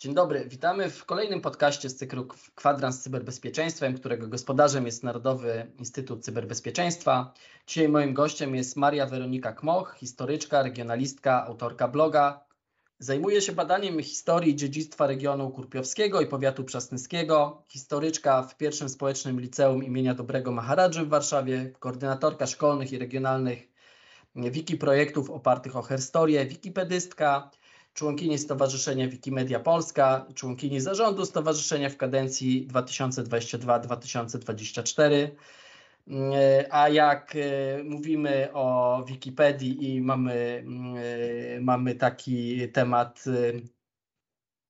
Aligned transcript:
Dzień 0.00 0.14
dobry, 0.14 0.44
witamy 0.48 0.90
w 0.90 1.04
kolejnym 1.04 1.40
podcaście 1.40 1.88
z 1.88 1.96
cyklu 1.96 2.28
Kwadrans 2.54 2.96
z 2.96 3.02
cyberbezpieczeństwem, 3.02 3.94
którego 3.94 4.28
gospodarzem 4.28 4.86
jest 4.86 5.02
Narodowy 5.02 5.72
Instytut 5.78 6.24
Cyberbezpieczeństwa. 6.24 7.34
Dzisiaj 7.66 7.88
moim 7.88 8.14
gościem 8.14 8.54
jest 8.54 8.76
Maria 8.76 9.06
Weronika 9.06 9.52
Kmoch, 9.52 9.96
historyczka, 9.98 10.62
regionalistka, 10.62 11.46
autorka 11.46 11.88
bloga. 11.88 12.44
Zajmuje 12.98 13.40
się 13.40 13.52
badaniem 13.52 14.02
historii 14.02 14.56
dziedzictwa 14.56 15.06
regionu 15.06 15.50
kurpiowskiego 15.50 16.20
i 16.20 16.26
powiatu 16.26 16.64
przasnyskiego, 16.64 17.62
historyczka 17.68 18.42
w 18.42 18.56
pierwszym 18.56 18.88
społecznym 18.88 19.40
liceum 19.40 19.84
imienia 19.84 20.14
Dobrego 20.14 20.52
Maharadży 20.52 21.04
w 21.04 21.08
Warszawie, 21.08 21.72
koordynatorka 21.78 22.46
szkolnych 22.46 22.92
i 22.92 22.98
regionalnych 22.98 23.68
wiki 24.34 24.76
projektów 24.76 25.30
opartych 25.30 25.76
o 25.76 25.82
herstorię, 25.82 26.46
wikipedystka, 26.46 27.50
członkini 27.94 28.38
Stowarzyszenia 28.38 29.08
Wikimedia 29.08 29.60
Polska, 29.60 30.26
członkini 30.34 30.80
zarządu 30.80 31.26
Stowarzyszenia 31.26 31.88
w 31.88 31.96
kadencji 31.96 32.68
2022-2024. 32.68 35.30
A 36.70 36.88
jak 36.88 37.36
e, 37.36 37.38
mówimy 37.84 38.48
o 38.52 39.02
Wikipedii 39.06 39.94
i 39.94 40.00
mamy, 40.00 40.64
e, 41.56 41.60
mamy 41.60 41.94
taki 41.94 42.68
temat 42.68 43.24
e, 43.26 43.30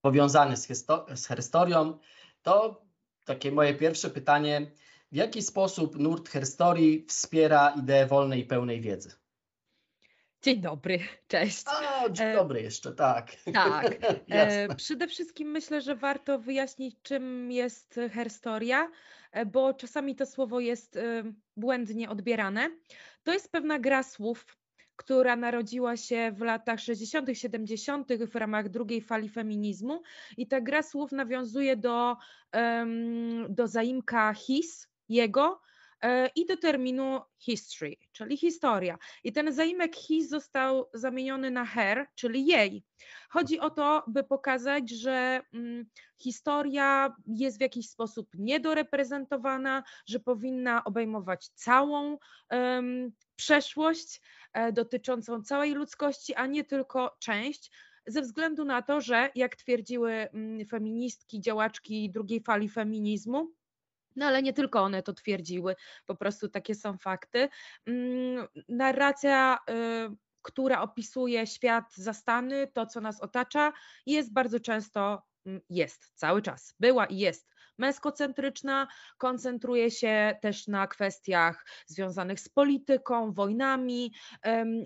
powiązany 0.00 0.56
z, 0.56 0.86
z 1.14 1.28
historią, 1.36 1.98
to 2.42 2.82
takie 3.24 3.52
moje 3.52 3.74
pierwsze 3.74 4.10
pytanie, 4.10 4.70
w 5.12 5.16
jaki 5.16 5.42
sposób 5.42 5.98
nurt 5.98 6.28
herstorii 6.28 7.06
wspiera 7.08 7.70
ideę 7.70 8.06
wolnej 8.06 8.40
i 8.40 8.44
pełnej 8.44 8.80
wiedzy? 8.80 9.19
Dzień 10.42 10.60
dobry, 10.60 10.98
cześć. 11.28 11.64
O, 12.04 12.10
dzień 12.10 12.26
e, 12.26 12.34
dobry 12.34 12.62
jeszcze, 12.62 12.92
tak. 12.92 13.32
Tak. 13.52 13.86
E, 14.28 14.74
przede 14.74 15.08
wszystkim 15.08 15.50
myślę, 15.50 15.80
że 15.80 15.96
warto 15.96 16.38
wyjaśnić, 16.38 16.96
czym 17.02 17.50
jest 17.50 18.00
herstoria, 18.12 18.90
e, 19.32 19.46
bo 19.46 19.74
czasami 19.74 20.16
to 20.16 20.26
słowo 20.26 20.60
jest 20.60 20.98
błędnie 21.56 22.10
odbierane. 22.10 22.70
To 23.22 23.32
jest 23.32 23.52
pewna 23.52 23.78
gra 23.78 24.02
słów, 24.02 24.56
która 24.96 25.36
narodziła 25.36 25.96
się 25.96 26.32
w 26.32 26.40
latach 26.40 26.80
60., 26.80 27.28
70. 27.32 28.08
w 28.26 28.34
ramach 28.34 28.68
drugiej 28.68 29.00
fali 29.00 29.28
feminizmu. 29.28 30.02
I 30.36 30.46
ta 30.46 30.60
gra 30.60 30.82
słów 30.82 31.12
nawiązuje 31.12 31.76
do, 31.76 32.16
do 33.48 33.68
zaimka 33.68 34.34
his, 34.34 34.88
jego, 35.08 35.60
i 36.36 36.46
do 36.46 36.56
terminu 36.56 37.20
history, 37.38 37.96
czyli 38.12 38.36
historia. 38.36 38.98
I 39.24 39.32
ten 39.32 39.52
zaimek 39.52 39.96
his 39.96 40.28
został 40.28 40.88
zamieniony 40.94 41.50
na 41.50 41.64
her, 41.64 42.06
czyli 42.14 42.46
jej. 42.46 42.84
Chodzi 43.30 43.60
o 43.60 43.70
to, 43.70 44.04
by 44.06 44.24
pokazać, 44.24 44.90
że 44.90 45.42
mm, 45.54 45.86
historia 46.18 47.14
jest 47.26 47.58
w 47.58 47.60
jakiś 47.60 47.88
sposób 47.88 48.28
niedoreprezentowana, 48.34 49.82
że 50.06 50.20
powinna 50.20 50.84
obejmować 50.84 51.48
całą 51.48 52.18
um, 52.50 53.12
przeszłość 53.36 54.20
e, 54.52 54.72
dotyczącą 54.72 55.42
całej 55.42 55.74
ludzkości, 55.74 56.34
a 56.34 56.46
nie 56.46 56.64
tylko 56.64 57.16
część 57.18 57.70
ze 58.06 58.22
względu 58.22 58.64
na 58.64 58.82
to, 58.82 59.00
że 59.00 59.30
jak 59.34 59.56
twierdziły 59.56 60.12
mm, 60.12 60.66
feministki, 60.66 61.40
działaczki 61.40 62.10
drugiej 62.10 62.40
fali 62.40 62.68
feminizmu, 62.68 63.52
no 64.16 64.26
ale 64.26 64.42
nie 64.42 64.52
tylko 64.52 64.82
one 64.82 65.02
to 65.02 65.12
twierdziły, 65.12 65.76
po 66.06 66.14
prostu 66.14 66.48
takie 66.48 66.74
są 66.74 66.98
fakty. 66.98 67.48
Mm, 67.86 68.46
narracja, 68.68 69.58
y, 70.10 70.16
która 70.42 70.82
opisuje 70.82 71.46
świat 71.46 71.84
zastany, 71.94 72.66
to 72.66 72.86
co 72.86 73.00
nas 73.00 73.20
otacza, 73.20 73.72
jest 74.06 74.32
bardzo 74.32 74.60
często, 74.60 75.22
mm, 75.46 75.60
jest 75.70 76.12
cały 76.14 76.42
czas, 76.42 76.74
była 76.80 77.06
i 77.06 77.18
jest 77.18 77.49
męskocentryczna, 77.80 78.86
koncentruje 79.18 79.90
się 79.90 80.38
też 80.40 80.66
na 80.66 80.86
kwestiach 80.86 81.66
związanych 81.86 82.40
z 82.40 82.48
polityką, 82.48 83.32
wojnami. 83.32 84.12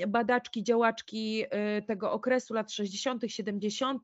Badaczki, 0.08 0.62
działaczki 0.62 1.44
y, 1.44 1.82
tego 1.82 2.12
okresu 2.12 2.54
lat 2.54 2.72
60., 2.72 3.22
70. 3.26 4.02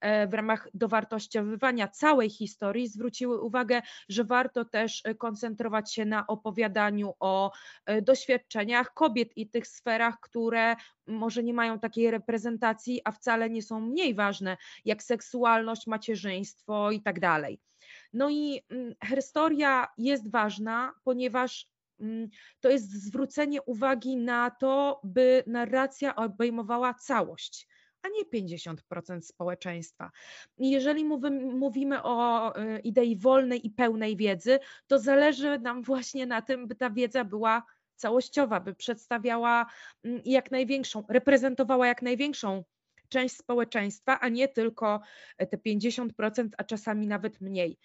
E, 0.00 0.26
w 0.26 0.34
ramach 0.34 0.68
dowartościowywania 0.74 1.88
całej 1.88 2.30
historii 2.30 2.88
zwróciły 2.88 3.40
uwagę, 3.40 3.82
że 4.08 4.24
warto 4.24 4.64
też 4.64 5.02
y, 5.08 5.14
koncentrować 5.14 5.94
się 5.94 6.04
na 6.04 6.26
opowiadaniu 6.26 7.14
o 7.20 7.52
y, 7.90 8.02
doświadczeniach 8.02 8.94
kobiet 8.94 9.36
i 9.36 9.50
tych 9.50 9.66
sferach, 9.66 10.20
które 10.20 10.76
może 11.06 11.42
nie 11.42 11.54
mają 11.54 11.78
takiej 11.78 12.10
reprezentacji, 12.10 13.00
a 13.04 13.12
wcale 13.12 13.50
nie 13.50 13.62
są 13.62 13.80
mniej 13.80 14.14
ważne, 14.14 14.56
jak 14.84 15.02
seksualność, 15.02 15.86
macierzyństwo 15.86 16.90
i 16.90 17.02
tak 17.02 17.20
dalej. 17.20 17.67
No 18.12 18.30
i 18.30 18.60
mm, 18.70 18.94
historia 19.16 19.88
jest 19.98 20.30
ważna, 20.30 20.94
ponieważ 21.04 21.66
mm, 22.00 22.28
to 22.60 22.70
jest 22.70 22.92
zwrócenie 22.92 23.62
uwagi 23.62 24.16
na 24.16 24.50
to, 24.50 25.00
by 25.04 25.44
narracja 25.46 26.16
obejmowała 26.16 26.94
całość 26.94 27.68
a 28.02 28.08
nie 28.08 28.42
50% 28.42 29.20
społeczeństwa. 29.20 30.10
Jeżeli 30.58 31.04
mówimy 31.34 32.02
o 32.02 32.52
y, 32.56 32.78
idei 32.78 33.16
wolnej 33.16 33.66
i 33.66 33.70
pełnej 33.70 34.16
wiedzy, 34.16 34.58
to 34.86 34.98
zależy 34.98 35.58
nam 35.58 35.82
właśnie 35.82 36.26
na 36.26 36.42
tym, 36.42 36.68
by 36.68 36.74
ta 36.74 36.90
wiedza 36.90 37.24
była 37.24 37.62
całościowa, 37.94 38.60
by 38.60 38.74
przedstawiała 38.74 39.66
mm, 40.04 40.20
jak 40.24 40.50
największą, 40.50 41.04
reprezentowała 41.08 41.86
jak 41.86 42.02
największą 42.02 42.64
część 43.08 43.36
społeczeństwa, 43.36 44.20
a 44.20 44.28
nie 44.28 44.48
tylko 44.48 45.00
te 45.38 45.56
50%, 45.56 46.48
a 46.58 46.64
czasami 46.64 47.06
nawet 47.06 47.40
mniej. 47.40 47.78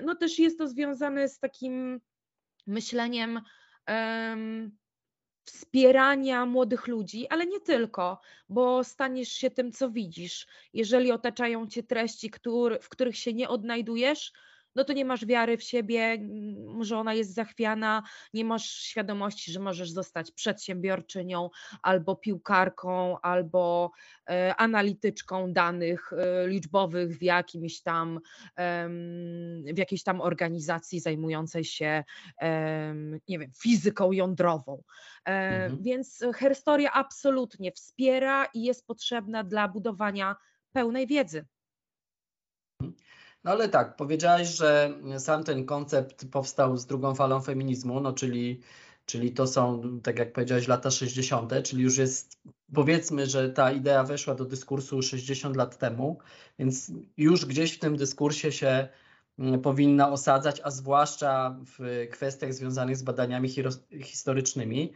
No 0.00 0.14
też 0.14 0.38
jest 0.38 0.58
to 0.58 0.68
związane 0.68 1.28
z 1.28 1.38
takim 1.38 2.00
myśleniem 2.66 3.40
wspierania 5.44 6.46
młodych 6.46 6.86
ludzi, 6.86 7.28
ale 7.28 7.46
nie 7.46 7.60
tylko, 7.60 8.20
bo 8.48 8.84
staniesz 8.84 9.32
się 9.32 9.50
tym, 9.50 9.72
co 9.72 9.90
widzisz. 9.90 10.46
Jeżeli 10.72 11.12
otaczają 11.12 11.66
cię 11.66 11.82
treści, 11.82 12.30
który, 12.30 12.80
w 12.80 12.88
których 12.88 13.16
się 13.16 13.32
nie 13.32 13.48
odnajdujesz, 13.48 14.32
no 14.74 14.84
to 14.84 14.92
nie 14.92 15.04
masz 15.04 15.26
wiary 15.26 15.56
w 15.56 15.62
siebie, 15.62 16.18
że 16.80 16.98
ona 16.98 17.14
jest 17.14 17.34
zachwiana, 17.34 18.02
nie 18.34 18.44
masz 18.44 18.70
świadomości, 18.70 19.52
że 19.52 19.60
możesz 19.60 19.90
zostać 19.90 20.30
przedsiębiorczynią 20.30 21.50
albo 21.82 22.16
piłkarką, 22.16 23.20
albo 23.20 23.90
e, 24.30 24.54
analityczką 24.56 25.52
danych 25.52 26.12
e, 26.12 26.48
liczbowych 26.48 27.18
w 27.18 27.22
jakimś 27.22 27.80
tam, 27.80 28.20
w 29.74 29.78
jakiejś 29.78 30.02
tam 30.02 30.20
organizacji 30.20 31.00
zajmującej 31.00 31.64
się, 31.64 32.04
nie 33.28 33.38
wiem, 33.38 33.50
fizyką 33.62 34.12
jądrową. 34.12 34.82
E, 35.24 35.30
mhm. 35.30 35.82
Więc 35.82 36.24
herstoria 36.34 36.92
absolutnie 36.92 37.72
wspiera 37.72 38.46
i 38.54 38.62
jest 38.62 38.86
potrzebna 38.86 39.44
dla 39.44 39.68
budowania 39.68 40.36
pełnej 40.72 41.06
wiedzy. 41.06 41.44
No 43.44 43.50
ale 43.50 43.68
tak, 43.68 43.96
powiedziałaś, 43.96 44.48
że 44.48 44.94
sam 45.18 45.44
ten 45.44 45.66
koncept 45.66 46.30
powstał 46.30 46.76
z 46.76 46.86
drugą 46.86 47.14
falą 47.14 47.40
feminizmu, 47.40 48.00
no 48.00 48.12
czyli, 48.12 48.60
czyli 49.06 49.32
to 49.32 49.46
są, 49.46 49.82
tak 50.02 50.18
jak 50.18 50.32
powiedziałaś, 50.32 50.68
lata 50.68 50.90
60., 50.90 51.52
czyli 51.64 51.82
już 51.82 51.96
jest, 51.96 52.38
powiedzmy, 52.74 53.26
że 53.26 53.50
ta 53.50 53.72
idea 53.72 54.04
weszła 54.04 54.34
do 54.34 54.44
dyskursu 54.44 55.02
60 55.02 55.56
lat 55.56 55.78
temu, 55.78 56.18
więc 56.58 56.92
już 57.16 57.46
gdzieś 57.46 57.72
w 57.72 57.78
tym 57.78 57.96
dyskursie 57.96 58.52
się 58.52 58.88
mm, 59.38 59.60
powinna 59.60 60.10
osadzać, 60.10 60.60
a 60.64 60.70
zwłaszcza 60.70 61.56
w 61.78 62.06
kwestiach 62.10 62.54
związanych 62.54 62.96
z 62.96 63.02
badaniami 63.02 63.48
historycznymi. 64.02 64.92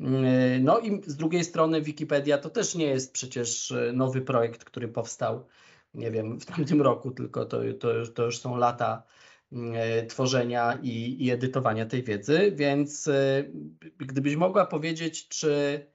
Mm, 0.00 0.64
no 0.64 0.78
i 0.78 1.02
z 1.06 1.16
drugiej 1.16 1.44
strony 1.44 1.82
Wikipedia 1.82 2.38
to 2.38 2.50
też 2.50 2.74
nie 2.74 2.86
jest 2.86 3.12
przecież 3.12 3.74
nowy 3.92 4.20
projekt, 4.20 4.64
który 4.64 4.88
powstał 4.88 5.44
nie 5.94 6.10
wiem, 6.10 6.40
w 6.40 6.46
tamtym 6.46 6.82
roku, 6.82 7.10
tylko 7.10 7.44
to, 7.44 7.60
to, 7.80 7.92
już, 7.92 8.14
to 8.14 8.24
już 8.24 8.38
są 8.38 8.56
lata 8.56 9.02
mm, 9.52 9.74
e, 9.76 10.06
tworzenia 10.06 10.78
i, 10.82 11.24
i 11.24 11.30
edytowania 11.30 11.86
tej 11.86 12.02
wiedzy, 12.02 12.52
więc 12.54 13.08
e, 13.08 13.44
gdybyś 13.98 14.36
mogła 14.36 14.66
powiedzieć, 14.66 15.28
czy 15.28 15.86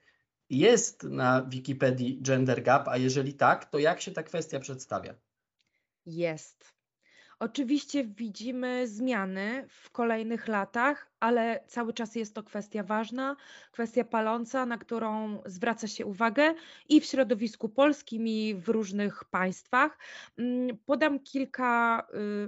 jest 0.50 1.04
na 1.04 1.46
Wikipedii 1.50 2.22
gender 2.22 2.64
gap, 2.64 2.88
a 2.88 2.98
jeżeli 2.98 3.34
tak, 3.34 3.66
to 3.66 3.80
jak 3.80 4.02
się 4.02 4.12
ta 4.12 4.24
kwestia 4.24 4.60
przedstawia? 4.60 5.16
Jest. 6.06 6.75
Oczywiście 7.40 8.04
widzimy 8.04 8.88
zmiany 8.88 9.66
w 9.70 9.92
kolejnych 9.92 10.48
latach, 10.48 11.12
ale 11.20 11.64
cały 11.68 11.94
czas 11.94 12.16
jest 12.16 12.36
to 12.36 12.44
kwestia 12.44 12.84
ważna, 12.84 13.36
kwestia 13.72 14.04
paląca, 14.04 14.66
na 14.66 14.78
którą 14.78 15.42
zwraca 15.46 15.88
się 15.88 16.06
uwagę 16.06 16.54
i 16.90 17.02
w 17.02 17.06
środowisku 17.06 17.70
polskim, 17.70 18.28
i 18.28 18.56
w 18.56 18.70
różnych 18.70 19.24
państwach. 19.26 19.98
Mm, 20.38 20.78
podam 20.86 21.20
kilka 21.20 22.08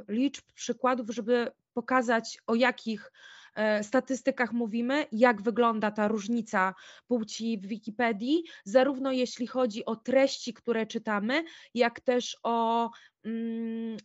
y, 0.10 0.14
liczb, 0.14 0.46
przykładów, 0.54 1.10
żeby 1.10 1.52
pokazać, 1.74 2.40
o 2.48 2.56
jakich 2.56 3.12
e, 3.56 3.84
statystykach 3.84 4.54
mówimy, 4.54 5.06
jak 5.12 5.42
wygląda 5.42 5.92
ta 5.92 6.08
różnica 6.08 6.74
płci 7.08 7.58
w 7.58 7.68
Wikipedii, 7.68 8.44
zarówno 8.64 9.12
jeśli 9.12 9.48
chodzi 9.48 9.86
o 9.86 9.96
treści, 9.96 10.54
które 10.54 10.86
czytamy, 10.86 11.44
jak 11.74 12.00
też 12.00 12.38
o, 12.44 12.90
mm, 13.26 13.98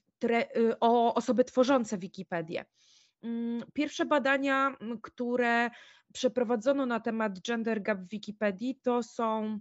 o 0.81 1.15
osoby 1.15 1.45
tworzące 1.45 1.99
Wikipedię. 1.99 2.65
Mm, 3.23 3.63
pierwsze 3.73 4.05
badania, 4.05 4.77
które 5.03 5.71
przeprowadzono 6.13 6.87
na 6.87 7.01
temat 7.01 7.41
gender 7.41 7.83
gap 7.83 7.99
w 7.99 8.09
Wikipedii, 8.09 8.81
to 8.83 9.03
są 9.03 9.59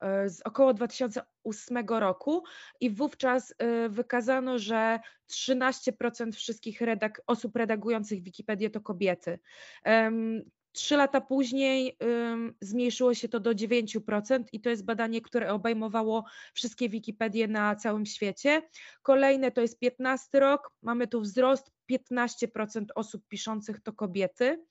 e, 0.00 0.28
z 0.30 0.40
około 0.40 0.74
2008 0.74 1.86
roku 1.88 2.44
i 2.80 2.90
wówczas 2.90 3.54
e, 3.58 3.88
wykazano, 3.88 4.58
że 4.58 5.00
13% 5.32 6.32
wszystkich 6.32 6.80
redak 6.80 7.22
osób 7.26 7.56
redagujących 7.56 8.22
Wikipedię 8.22 8.70
to 8.70 8.80
kobiety. 8.80 9.38
Trzy 10.74 10.96
lata 10.96 11.20
później 11.20 11.98
zmniejszyło 12.60 13.14
się 13.14 13.28
to 13.28 13.40
do 13.40 13.50
9% 13.50 14.44
i 14.52 14.60
to 14.60 14.70
jest 14.70 14.84
badanie, 14.84 15.20
które 15.20 15.52
obejmowało 15.52 16.24
wszystkie 16.54 16.88
Wikipedie 16.88 17.48
na 17.48 17.76
całym 17.76 18.06
świecie. 18.06 18.62
Kolejne 19.02 19.50
to 19.50 19.60
jest 19.60 19.78
15 19.78 20.40
rok, 20.40 20.70
mamy 20.82 21.06
tu 21.08 21.20
wzrost, 21.20 21.72
15% 21.90 22.84
osób 22.94 23.22
piszących 23.28 23.80
to 23.80 23.92
kobiety. 23.92 24.64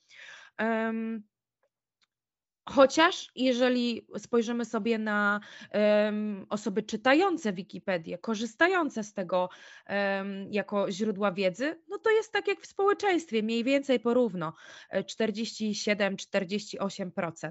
Chociaż 2.69 3.31
jeżeli 3.35 4.07
spojrzymy 4.17 4.65
sobie 4.65 4.97
na 4.97 5.39
um, 5.73 6.45
osoby 6.49 6.83
czytające 6.83 7.53
Wikipedię, 7.53 8.17
korzystające 8.17 9.03
z 9.03 9.13
tego 9.13 9.49
um, 9.89 10.53
jako 10.53 10.91
źródła 10.91 11.31
wiedzy, 11.31 11.81
no 11.87 11.97
to 11.97 12.11
jest 12.11 12.31
tak 12.31 12.47
jak 12.47 12.61
w 12.61 12.67
społeczeństwie, 12.67 13.43
mniej 13.43 13.63
więcej 13.63 13.99
porówno 13.99 14.53
47-48%. 14.93 17.49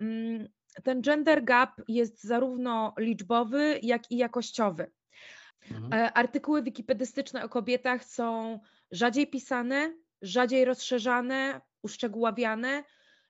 Um, 0.00 0.48
ten 0.84 1.02
gender 1.02 1.44
gap 1.44 1.80
jest 1.88 2.24
zarówno 2.24 2.94
liczbowy, 2.98 3.78
jak 3.82 4.10
i 4.10 4.16
jakościowy. 4.16 4.90
Mhm. 5.70 5.92
E, 5.92 6.12
artykuły 6.12 6.62
wikipedystyczne 6.62 7.44
o 7.44 7.48
kobietach 7.48 8.04
są 8.04 8.58
rzadziej 8.90 9.26
pisane, 9.26 9.94
rzadziej 10.22 10.64
rozszerzane, 10.64 11.60
uszczegóławiane, 11.82 12.84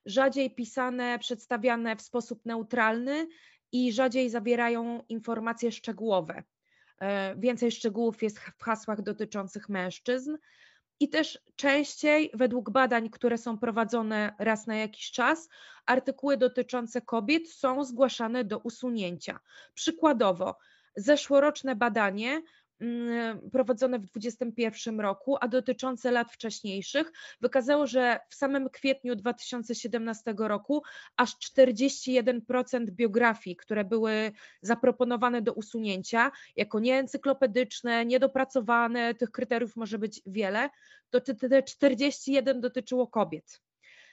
rzadziej 0.05 0.55
pisane, 0.55 1.19
przedstawiane 1.19 1.95
w 1.95 2.01
sposób 2.01 2.45
neutralny 2.45 3.27
i 3.71 3.93
rzadziej 3.93 4.29
zawierają 4.29 5.03
informacje 5.09 5.71
szczegółowe. 5.71 6.43
E, 7.01 7.35
więcej 7.35 7.71
szczegółów 7.71 8.23
jest 8.23 8.39
w 8.39 8.63
hasłach 8.63 9.01
dotyczących 9.01 9.69
mężczyzn 9.69 10.37
i 10.99 11.09
też 11.09 11.39
częściej, 11.55 12.31
według 12.33 12.69
badań, 12.69 13.09
które 13.09 13.37
są 13.37 13.57
prowadzone 13.57 14.33
raz 14.39 14.67
na 14.67 14.75
jakiś 14.75 15.11
czas, 15.11 15.49
artykuły 15.85 16.37
dotyczące 16.37 17.01
kobiet 17.01 17.49
są 17.49 17.83
zgłaszane 17.83 18.43
do 18.43 18.57
usunięcia. 18.57 19.39
Przykładowo, 19.73 20.57
zeszłoroczne 20.95 21.75
badanie 21.75 22.41
prowadzone 23.51 23.99
w 23.99 24.05
2021 24.05 24.99
roku, 24.99 25.37
a 25.41 25.47
dotyczące 25.47 26.11
lat 26.11 26.31
wcześniejszych, 26.31 27.11
wykazało, 27.41 27.87
że 27.87 28.19
w 28.29 28.35
samym 28.35 28.69
kwietniu 28.69 29.15
2017 29.15 30.33
roku 30.37 30.83
aż 31.17 31.35
41% 31.35 32.89
biografii, 32.91 33.55
które 33.55 33.85
były 33.85 34.31
zaproponowane 34.61 35.41
do 35.41 35.53
usunięcia, 35.53 36.31
jako 36.55 36.79
nieencyklopedyczne, 36.79 38.05
niedopracowane, 38.05 39.15
tych 39.15 39.31
kryteriów 39.31 39.75
może 39.75 39.99
być 39.99 40.21
wiele, 40.25 40.69
to 41.09 41.21
te 41.21 41.63
41 41.63 42.61
dotyczyło 42.61 43.07
kobiet. 43.07 43.61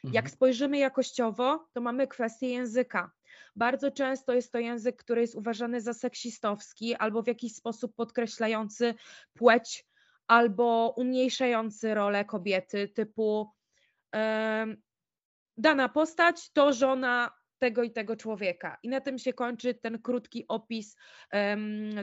Jak 0.05 0.25
mhm. 0.25 0.29
spojrzymy 0.29 0.79
jakościowo, 0.79 1.69
to 1.73 1.81
mamy 1.81 2.07
kwestię 2.07 2.49
języka. 2.49 3.11
Bardzo 3.57 3.91
często 3.91 4.33
jest 4.33 4.53
to 4.53 4.59
język, 4.59 4.97
który 4.97 5.21
jest 5.21 5.35
uważany 5.35 5.81
za 5.81 5.95
seksistowski 5.95 6.95
albo 6.95 7.23
w 7.23 7.27
jakiś 7.27 7.55
sposób 7.55 7.95
podkreślający 7.95 8.95
płeć, 9.35 9.87
albo 10.27 10.95
umniejszający 10.97 11.95
rolę 11.95 12.25
kobiety, 12.25 12.89
typu 12.89 13.51
yy, 14.15 14.21
dana 15.57 15.89
postać 15.89 16.51
to 16.53 16.73
żona 16.73 17.31
tego 17.59 17.83
i 17.83 17.91
tego 17.91 18.17
człowieka. 18.17 18.79
I 18.83 18.89
na 18.89 19.01
tym 19.01 19.19
się 19.19 19.33
kończy 19.33 19.75
ten 19.75 19.99
krótki 19.99 20.45
opis, 20.49 20.97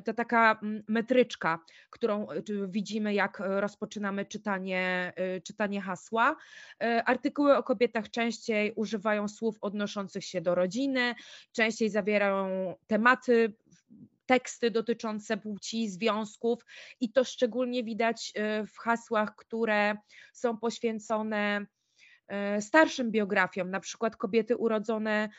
ta 0.06 0.14
taka 0.14 0.60
mm, 0.64 0.84
metryczka, 0.88 1.60
którą 1.90 2.32
y, 2.32 2.68
widzimy, 2.68 3.14
jak 3.14 3.42
rozpoczynamy 3.46 4.26
czytanie, 4.26 5.14
y, 5.38 5.42
czytanie 5.42 5.82
hasła. 5.82 6.36
E, 6.84 7.04
artykuły 7.04 7.58
o 7.58 7.64
kobietach 7.64 8.10
częściej 8.10 8.74
używają 8.76 9.28
słów 9.28 9.58
odnoszących 9.62 10.26
się 10.26 10.42
do 10.42 10.56
rodziny, 10.56 11.16
częściej 11.52 11.90
zawierają 11.90 12.76
tematy 12.88 13.54
teksty 14.26 14.72
dotyczące 14.72 15.38
płci, 15.38 15.90
związków 15.90 16.66
i 17.00 17.12
to 17.12 17.24
szczególnie 17.24 17.84
widać 17.84 18.34
w 18.68 18.78
hasłach, 18.78 19.36
które 19.36 19.96
są 20.34 20.58
poświęcone 20.58 21.66
E, 21.66 21.66
starszym 22.60 23.12
biografiom, 23.12 23.72
na 23.72 23.80
przykład 23.80 24.16
kobiety 24.16 24.58
urodzone 24.58 25.30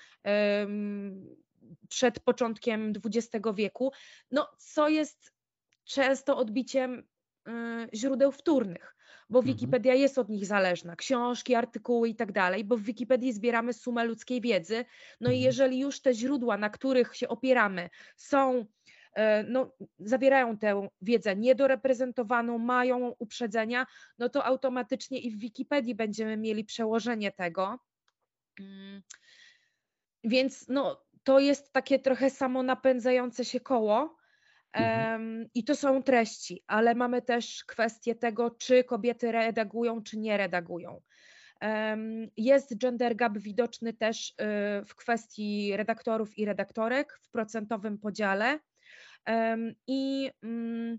przed 1.88 2.20
początkiem 2.20 2.92
XX 3.04 3.46
wieku, 3.54 3.92
no, 4.30 4.48
co 4.58 4.88
jest 4.88 5.32
często 5.84 6.36
odbiciem 6.36 7.02
e, 7.48 7.86
źródeł 7.94 8.32
wtórnych, 8.32 8.96
bo 9.30 9.38
mhm. 9.38 9.54
Wikipedia 9.54 9.94
jest 9.94 10.18
od 10.18 10.28
nich 10.28 10.46
zależna, 10.46 10.96
książki, 10.96 11.54
artykuły 11.54 12.08
i 12.08 12.14
tak 12.14 12.32
dalej, 12.32 12.64
bo 12.64 12.76
w 12.76 12.82
Wikipedii 12.82 13.32
zbieramy 13.32 13.72
sumę 13.72 14.04
ludzkiej 14.04 14.40
wiedzy. 14.40 14.84
No 15.20 15.30
i 15.30 15.34
mhm. 15.34 15.42
jeżeli 15.42 15.78
już 15.78 16.00
te 16.00 16.14
źródła, 16.14 16.56
na 16.56 16.70
których 16.70 17.16
się 17.16 17.28
opieramy, 17.28 17.90
są 18.16 18.66
E, 18.88 18.93
no, 19.48 19.72
zawierają 19.98 20.58
tę 20.58 20.88
wiedzę 21.02 21.36
niedoreprezentowaną, 21.36 22.58
mają 22.58 23.14
uprzedzenia, 23.18 23.86
no 24.18 24.28
to 24.28 24.44
automatycznie 24.44 25.18
i 25.18 25.30
w 25.30 25.38
Wikipedii 25.38 25.94
będziemy 25.94 26.36
mieli 26.36 26.64
przełożenie 26.64 27.32
tego. 27.32 27.78
Mm. 28.60 29.02
Więc 30.24 30.68
no, 30.68 31.04
to 31.24 31.38
jest 31.38 31.72
takie 31.72 31.98
trochę 31.98 32.30
samo 32.30 32.62
napędzające 32.62 33.44
się 33.44 33.60
koło. 33.60 34.16
Mhm. 34.72 35.48
I 35.54 35.64
to 35.64 35.76
są 35.76 36.02
treści, 36.02 36.64
ale 36.66 36.94
mamy 36.94 37.22
też 37.22 37.64
kwestię 37.64 38.14
tego, 38.14 38.50
czy 38.50 38.84
kobiety 38.84 39.32
redagują, 39.32 40.02
czy 40.02 40.18
nie 40.18 40.36
redagują. 40.36 41.00
Jest 42.36 42.78
gender 42.78 43.16
gap 43.16 43.38
widoczny 43.38 43.92
też 43.92 44.30
y, 44.30 44.34
w 44.84 44.94
kwestii 44.94 45.76
redaktorów 45.76 46.38
i 46.38 46.44
redaktorek 46.44 47.18
w 47.22 47.30
procentowym 47.30 47.98
podziale. 47.98 48.58
I 49.86 50.30
mm, 50.42 50.98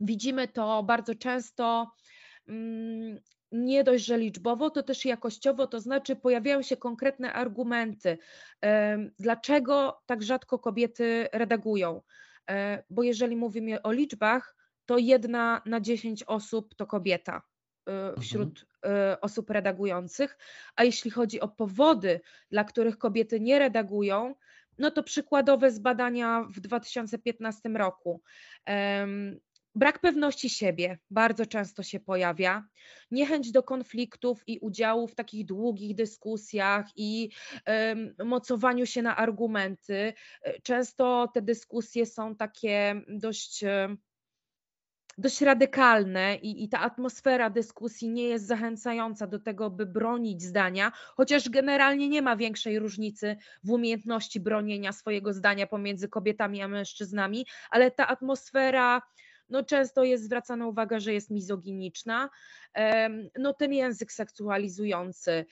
widzimy 0.00 0.48
to 0.48 0.82
bardzo 0.82 1.14
często 1.14 1.90
mm, 2.48 3.18
nie 3.52 3.84
dość, 3.84 4.04
że 4.04 4.18
liczbowo, 4.18 4.70
to 4.70 4.82
też 4.82 5.04
jakościowo, 5.04 5.66
to 5.66 5.80
znaczy 5.80 6.16
pojawiają 6.16 6.62
się 6.62 6.76
konkretne 6.76 7.32
argumenty, 7.32 8.18
dlaczego 9.18 10.02
tak 10.06 10.22
rzadko 10.22 10.58
kobiety 10.58 11.28
redagują. 11.32 12.02
E, 12.50 12.82
bo 12.90 13.02
jeżeli 13.02 13.36
mówimy 13.36 13.82
o 13.82 13.92
liczbach, 13.92 14.56
to 14.86 14.98
jedna 14.98 15.62
na 15.66 15.80
dziesięć 15.80 16.24
osób 16.24 16.74
to 16.74 16.86
kobieta 16.86 17.42
e, 17.86 17.92
mhm. 17.92 18.22
wśród 18.22 18.66
mhm. 18.82 19.18
osób 19.20 19.50
redagujących, 19.50 20.38
a 20.76 20.84
jeśli 20.84 21.10
chodzi 21.10 21.40
o 21.40 21.48
powody, 21.48 22.20
dla 22.50 22.64
których 22.64 22.98
kobiety 22.98 23.40
nie 23.40 23.58
redagują, 23.58 24.34
no 24.80 24.90
to 24.90 25.02
przykładowe 25.02 25.70
z 25.70 25.78
badania 25.78 26.44
w 26.50 26.60
2015 26.60 27.68
roku. 27.68 28.22
Brak 29.74 29.98
pewności 29.98 30.50
siebie 30.50 30.98
bardzo 31.10 31.46
często 31.46 31.82
się 31.82 32.00
pojawia, 32.00 32.64
niechęć 33.10 33.52
do 33.52 33.62
konfliktów 33.62 34.42
i 34.46 34.58
udziału 34.58 35.08
w 35.08 35.14
takich 35.14 35.46
długich 35.46 35.94
dyskusjach 35.94 36.86
i 36.96 37.30
mocowaniu 38.24 38.86
się 38.86 39.02
na 39.02 39.16
argumenty. 39.16 40.12
Często 40.62 41.30
te 41.34 41.42
dyskusje 41.42 42.06
są 42.06 42.36
takie 42.36 43.02
dość 43.08 43.64
dość 45.20 45.40
radykalne 45.40 46.36
i, 46.36 46.64
i, 46.64 46.68
ta 46.68 46.80
atmosfera 46.80 47.50
dyskusji 47.50 48.08
nie 48.08 48.24
jest 48.24 48.46
zachęcająca 48.46 49.26
do 49.26 49.38
tego, 49.38 49.70
by 49.70 49.86
bronić 49.86 50.42
zdania, 50.42 50.92
chociaż 51.16 51.48
generalnie 51.48 52.08
nie 52.08 52.22
ma 52.22 52.36
większej 52.36 52.78
różnicy 52.78 53.36
w 53.64 53.70
umiejętności 53.70 54.40
bronienia 54.40 54.92
swojego 54.92 55.32
zdania 55.32 55.66
pomiędzy 55.66 56.08
kobietami 56.08 56.62
a 56.62 56.68
mężczyznami, 56.68 57.46
ale 57.70 57.90
ta 57.90 58.08
atmosfera 58.08 59.02
no 59.48 59.64
często 59.64 60.04
jest 60.04 60.24
zwracana 60.24 60.66
uwaga, 60.66 61.00
że 61.00 61.12
jest 61.12 61.30
mizoginiczna, 61.30 62.30
no 63.38 63.52
ten 63.52 63.72
język 63.72 64.12
seksualizujący. 64.12 65.46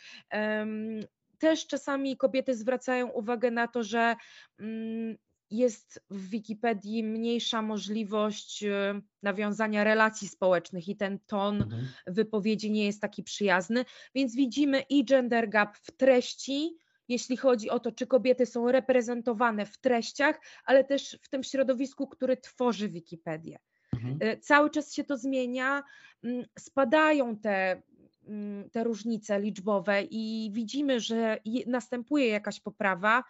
Też 1.38 1.66
czasami 1.66 2.16
kobiety 2.16 2.54
zwracają 2.54 3.08
uwagę 3.08 3.50
na 3.50 3.68
to, 3.68 3.82
że 3.82 4.16
mm, 4.60 5.16
jest 5.50 6.04
w 6.10 6.28
Wikipedii 6.28 7.04
mniejsza 7.04 7.62
możliwość 7.62 8.64
e, 8.64 9.00
nawiązania 9.22 9.84
relacji 9.84 10.28
społecznych 10.28 10.88
i 10.88 10.96
ten 10.96 11.18
ton 11.26 11.62
mhm. 11.62 11.88
wypowiedzi 12.06 12.70
nie 12.70 12.86
jest 12.86 13.00
taki 13.00 13.22
przyjazny, 13.22 13.84
więc 14.14 14.34
widzimy 14.34 14.80
i 14.80 15.04
gender 15.04 15.48
gap 15.48 15.76
w 15.76 15.96
treści, 15.96 16.76
jeśli 17.08 17.36
chodzi 17.36 17.70
o 17.70 17.80
to, 17.80 17.92
czy 17.92 18.06
kobiety 18.06 18.46
są 18.46 18.72
reprezentowane 18.72 19.66
w 19.66 19.78
treściach, 19.78 20.40
ale 20.64 20.84
też 20.84 21.18
w 21.22 21.28
tym 21.28 21.42
środowisku, 21.44 22.06
który 22.06 22.36
tworzy 22.36 22.88
Wikipedię. 22.88 23.58
Mhm. 23.94 24.18
E, 24.20 24.36
cały 24.36 24.70
czas 24.70 24.94
się 24.94 25.04
to 25.04 25.16
zmienia, 25.16 25.82
mm, 26.24 26.44
spadają 26.58 27.36
te, 27.36 27.82
mm, 28.26 28.70
te 28.70 28.84
różnice 28.84 29.40
liczbowe 29.40 30.02
i 30.02 30.50
widzimy, 30.52 31.00
że 31.00 31.38
następuje 31.66 32.26
jakaś 32.26 32.60
poprawa 32.60 33.24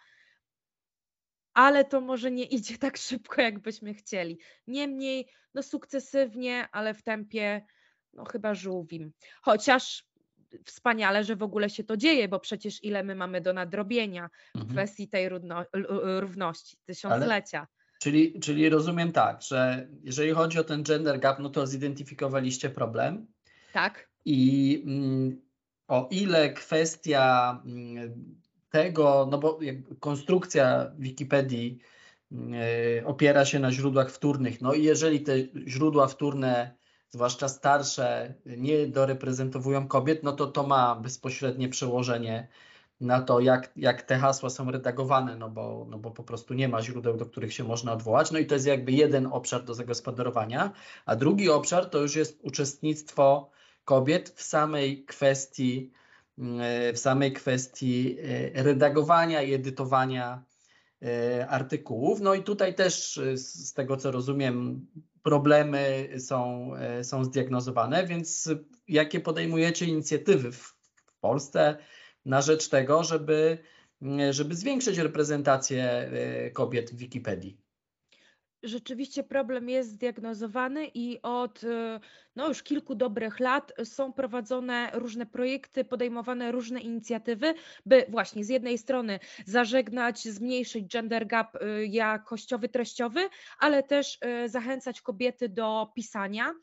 ale 1.58 1.84
to 1.84 2.00
może 2.00 2.30
nie 2.30 2.44
idzie 2.44 2.78
tak 2.78 2.96
szybko, 2.96 3.42
jakbyśmy 3.42 3.94
chcieli. 3.94 4.38
Niemniej, 4.66 5.28
no 5.54 5.62
sukcesywnie, 5.62 6.68
ale 6.72 6.94
w 6.94 7.02
tempie, 7.02 7.62
no 8.12 8.24
chyba 8.24 8.54
żółwim. 8.54 9.12
Chociaż 9.42 10.04
wspaniale, 10.64 11.24
że 11.24 11.36
w 11.36 11.42
ogóle 11.42 11.70
się 11.70 11.84
to 11.84 11.96
dzieje, 11.96 12.28
bo 12.28 12.40
przecież 12.40 12.84
ile 12.84 13.04
my 13.04 13.14
mamy 13.14 13.40
do 13.40 13.52
nadrobienia 13.52 14.30
w 14.54 14.58
mhm. 14.58 14.72
kwestii 14.72 15.08
tej 15.08 15.28
równo, 15.28 15.64
równości, 16.20 16.76
tysiąclecia. 16.84 17.58
Ale, 17.58 17.68
czyli, 18.00 18.40
czyli 18.40 18.68
rozumiem 18.68 19.12
tak, 19.12 19.42
że 19.42 19.88
jeżeli 20.02 20.30
chodzi 20.30 20.58
o 20.58 20.64
ten 20.64 20.82
gender 20.82 21.20
gap, 21.20 21.38
no 21.38 21.50
to 21.50 21.66
zidentyfikowaliście 21.66 22.70
problem. 22.70 23.26
Tak. 23.72 24.08
I 24.24 24.82
mm, 24.86 25.42
o 25.88 26.08
ile 26.10 26.52
kwestia 26.52 27.62
mm, 27.66 28.38
tego, 28.70 29.28
no 29.30 29.38
bo 29.38 29.58
konstrukcja 30.00 30.92
Wikipedii 30.98 31.78
e, 32.32 33.06
opiera 33.06 33.44
się 33.44 33.58
na 33.58 33.72
źródłach 33.72 34.10
wtórnych. 34.10 34.60
No 34.60 34.74
i 34.74 34.82
jeżeli 34.82 35.20
te 35.20 35.32
źródła 35.66 36.06
wtórne, 36.06 36.74
zwłaszcza 37.10 37.48
starsze, 37.48 38.34
nie 38.46 38.86
doreprezentowują 38.86 39.88
kobiet, 39.88 40.22
no 40.22 40.32
to 40.32 40.46
to 40.46 40.66
ma 40.66 40.96
bezpośrednie 40.96 41.68
przełożenie 41.68 42.48
na 43.00 43.22
to, 43.22 43.40
jak, 43.40 43.72
jak 43.76 44.02
te 44.02 44.18
hasła 44.18 44.50
są 44.50 44.70
redagowane, 44.70 45.36
no 45.36 45.50
bo, 45.50 45.86
no 45.90 45.98
bo 45.98 46.10
po 46.10 46.22
prostu 46.22 46.54
nie 46.54 46.68
ma 46.68 46.82
źródeł, 46.82 47.16
do 47.16 47.26
których 47.26 47.54
się 47.54 47.64
można 47.64 47.92
odwołać. 47.92 48.30
No 48.30 48.38
i 48.38 48.46
to 48.46 48.54
jest 48.54 48.66
jakby 48.66 48.92
jeden 48.92 49.26
obszar 49.26 49.64
do 49.64 49.74
zagospodarowania, 49.74 50.72
a 51.06 51.16
drugi 51.16 51.50
obszar 51.50 51.86
to 51.86 51.98
już 51.98 52.16
jest 52.16 52.38
uczestnictwo 52.42 53.50
kobiet 53.84 54.28
w 54.28 54.42
samej 54.42 55.04
kwestii 55.04 55.92
w 56.92 56.98
samej 56.98 57.32
kwestii 57.32 58.16
e, 58.20 58.62
redagowania 58.62 59.42
i 59.42 59.54
edytowania 59.54 60.44
e, 61.02 61.46
artykułów. 61.48 62.20
No 62.20 62.34
i 62.34 62.42
tutaj 62.42 62.74
też 62.74 63.20
z 63.34 63.72
tego 63.72 63.96
co 63.96 64.10
rozumiem 64.10 64.86
problemy 65.22 66.08
są, 66.18 66.70
są 67.02 67.24
zdiagnozowane, 67.24 68.06
więc 68.06 68.48
jakie 68.88 69.20
podejmujecie 69.20 69.86
inicjatywy 69.86 70.52
w, 70.52 70.74
w 71.06 71.18
Polsce 71.20 71.76
na 72.24 72.42
rzecz 72.42 72.68
tego, 72.68 73.04
żeby, 73.04 73.58
żeby 74.30 74.54
zwiększyć 74.56 74.98
reprezentację 74.98 76.10
kobiet 76.52 76.90
w 76.90 76.96
Wikipedii? 76.96 77.67
Rzeczywiście 78.62 79.24
problem 79.24 79.68
jest 79.68 79.90
zdiagnozowany 79.90 80.86
i 80.94 81.22
od 81.22 81.64
y, 81.64 82.00
no, 82.36 82.48
już 82.48 82.62
kilku 82.62 82.94
dobrych 82.94 83.40
lat 83.40 83.72
są 83.84 84.12
prowadzone 84.12 84.90
różne 84.94 85.26
projekty, 85.26 85.84
podejmowane 85.84 86.52
różne 86.52 86.80
inicjatywy, 86.80 87.54
by 87.86 88.06
właśnie 88.08 88.44
z 88.44 88.48
jednej 88.48 88.78
strony 88.78 89.20
zażegnać, 89.46 90.28
zmniejszyć 90.28 90.92
gender 90.92 91.26
gap 91.26 91.56
y, 91.56 91.86
jakościowy, 91.86 92.68
treściowy, 92.68 93.28
ale 93.58 93.82
też 93.82 94.18
y, 94.44 94.48
zachęcać 94.48 95.00
kobiety 95.00 95.48
do 95.48 95.92
pisania. 95.94 96.54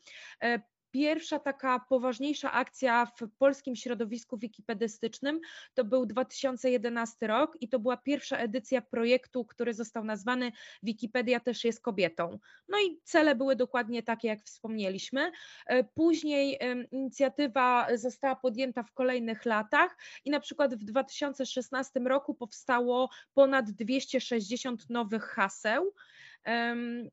Pierwsza 0.96 1.38
taka 1.38 1.80
poważniejsza 1.88 2.52
akcja 2.52 3.06
w 3.06 3.28
polskim 3.38 3.76
środowisku 3.76 4.38
wikipedystycznym 4.38 5.40
to 5.74 5.84
był 5.84 6.06
2011 6.06 7.26
rok 7.26 7.56
i 7.60 7.68
to 7.68 7.78
była 7.78 7.96
pierwsza 7.96 8.36
edycja 8.36 8.82
projektu, 8.82 9.44
który 9.44 9.74
został 9.74 10.04
nazwany 10.04 10.52
Wikipedia 10.82 11.40
też 11.40 11.64
jest 11.64 11.80
kobietą. 11.80 12.38
No 12.68 12.78
i 12.78 13.00
cele 13.04 13.34
były 13.34 13.56
dokładnie 13.56 14.02
takie, 14.02 14.28
jak 14.28 14.42
wspomnieliśmy. 14.44 15.32
E, 15.66 15.84
później 15.84 16.58
inicjatywa 16.90 17.86
została 17.94 18.36
podjęta 18.36 18.82
w 18.82 18.92
kolejnych 18.92 19.44
latach 19.44 19.96
i 20.24 20.30
na 20.30 20.40
przykład 20.40 20.74
w 20.74 20.84
2016 20.84 22.00
roku 22.00 22.34
powstało 22.34 23.10
ponad 23.34 23.70
260 23.70 24.90
nowych 24.90 25.22
haseł. 25.22 25.92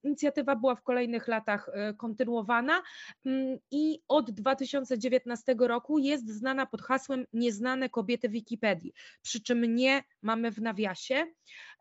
Inicjatywa 0.03 0.55
była 0.55 0.75
w 0.75 0.83
kolejnych 0.83 1.27
latach 1.27 1.69
e, 1.73 1.93
kontynuowana 1.93 2.81
mm, 3.25 3.57
i 3.71 3.99
od 4.07 4.31
2019 4.31 5.55
roku 5.59 5.99
jest 5.99 6.29
znana 6.29 6.65
pod 6.65 6.81
hasłem 6.81 7.25
Nieznane 7.33 7.89
kobiety 7.89 8.29
Wikipedii, 8.29 8.93
przy 9.21 9.41
czym 9.43 9.75
nie 9.75 10.03
mamy 10.21 10.51
w 10.51 10.61
nawiasie. 10.61 11.25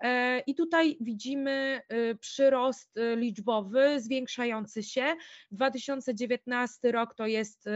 E, 0.01 0.41
I 0.41 0.55
tutaj 0.55 0.97
widzimy 1.01 1.81
e, 1.89 2.15
przyrost 2.15 2.99
liczbowy 3.17 4.01
zwiększający 4.01 4.83
się. 4.83 5.15
2019 5.51 6.93
rok 6.93 7.15
to 7.15 7.27
jest 7.27 7.69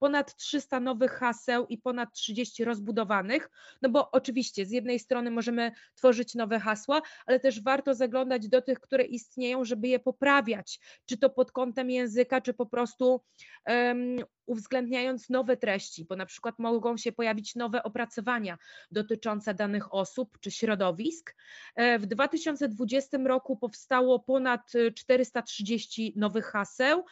ponad 0.00 0.36
300 0.36 0.80
nowych 0.80 1.12
haseł 1.12 1.66
i 1.66 1.78
ponad 1.78 2.12
30 2.12 2.64
rozbudowanych. 2.64 3.50
No 3.82 3.88
bo 3.88 4.10
oczywiście 4.10 4.66
z 4.66 4.70
jednej 4.70 4.98
strony 4.98 5.30
możemy 5.30 5.72
tworzyć 5.94 6.34
nowe 6.34 6.60
hasła, 6.60 7.02
ale 7.26 7.40
też 7.40 7.62
warto 7.62 7.94
zaglądać 7.94 8.48
do 8.48 8.62
tych, 8.62 8.80
które 8.80 9.04
istnieją, 9.04 9.64
żeby 9.64 9.88
je 9.88 9.98
poprawiać, 9.98 10.80
czy 11.06 11.18
to 11.18 11.30
pod 11.30 11.52
kątem 11.52 11.90
języka, 11.90 12.40
czy 12.40 12.54
po 12.54 12.66
prostu 12.66 13.20
um, 13.66 14.16
uwzględniając 14.50 15.30
nowe 15.30 15.56
treści, 15.56 16.04
bo 16.04 16.16
na 16.16 16.26
przykład 16.26 16.58
mogą 16.58 16.96
się 16.96 17.12
pojawić 17.12 17.54
nowe 17.54 17.82
opracowania 17.82 18.58
dotyczące 18.90 19.54
danych 19.54 19.94
osób 19.94 20.38
czy 20.40 20.50
środowisk. 20.50 21.36
E, 21.76 21.98
w 21.98 22.06
2020 22.06 23.18
roku 23.18 23.56
powstało 23.56 24.18
ponad 24.18 24.72
430 24.94 26.12
nowych 26.16 26.44
haseł, 26.44 27.04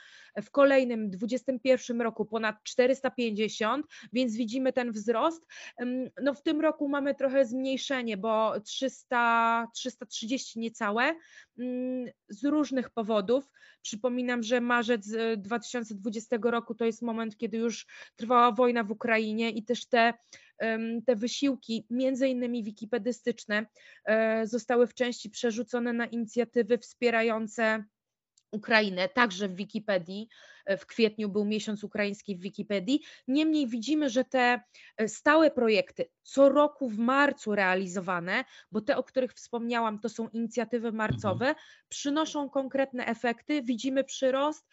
w 0.42 0.50
kolejnym 0.50 1.10
2021 1.10 2.00
roku 2.00 2.24
ponad 2.24 2.56
450, 2.62 3.86
więc 4.12 4.36
widzimy 4.36 4.72
ten 4.72 4.92
wzrost. 4.92 5.46
No 6.22 6.34
w 6.34 6.42
tym 6.42 6.60
roku 6.60 6.88
mamy 6.88 7.14
trochę 7.14 7.46
zmniejszenie, 7.46 8.16
bo 8.16 8.60
300, 8.60 9.66
330 9.74 10.58
niecałe 10.58 11.14
z 12.28 12.44
różnych 12.44 12.90
powodów. 12.90 13.50
Przypominam, 13.82 14.42
że 14.42 14.60
marzec 14.60 15.08
2020 15.36 16.36
roku 16.42 16.74
to 16.74 16.84
jest 16.84 17.02
moment, 17.02 17.27
kiedy 17.36 17.56
już 17.56 17.86
trwała 18.16 18.52
wojna 18.52 18.84
w 18.84 18.90
Ukrainie 18.90 19.50
i 19.50 19.64
też 19.64 19.86
te 19.86 20.14
te 21.06 21.16
wysiłki, 21.16 21.86
między 21.90 22.28
innymi 22.28 22.64
wikipedystyczne, 22.64 23.66
e, 24.04 24.46
zostały 24.46 24.86
w 24.86 24.94
części 24.94 25.30
przerzucone 25.30 25.92
na 25.92 26.06
inicjatywy 26.06 26.78
wspierające 26.78 27.84
Ukrainę, 28.52 29.08
także 29.08 29.48
w 29.48 29.56
Wikipedii. 29.56 30.28
E, 30.66 30.76
w 30.76 30.86
kwietniu 30.86 31.28
był 31.28 31.44
miesiąc 31.44 31.84
ukraiński 31.84 32.36
w 32.36 32.40
Wikipedii. 32.40 33.00
Niemniej 33.28 33.66
widzimy, 33.66 34.10
że 34.10 34.24
te 34.24 34.60
e, 34.96 35.08
stałe 35.08 35.50
projekty, 35.50 36.08
co 36.22 36.48
roku 36.48 36.88
w 36.88 36.98
marcu 36.98 37.54
realizowane, 37.54 38.44
bo 38.72 38.80
te, 38.80 38.96
o 38.96 39.02
których 39.02 39.32
wspomniałam, 39.32 39.98
to 39.98 40.08
są 40.08 40.28
inicjatywy 40.28 40.92
marcowe, 40.92 41.48
mhm. 41.48 41.66
przynoszą 41.88 42.50
konkretne 42.50 43.06
efekty. 43.06 43.62
Widzimy 43.62 44.04
przyrost 44.04 44.68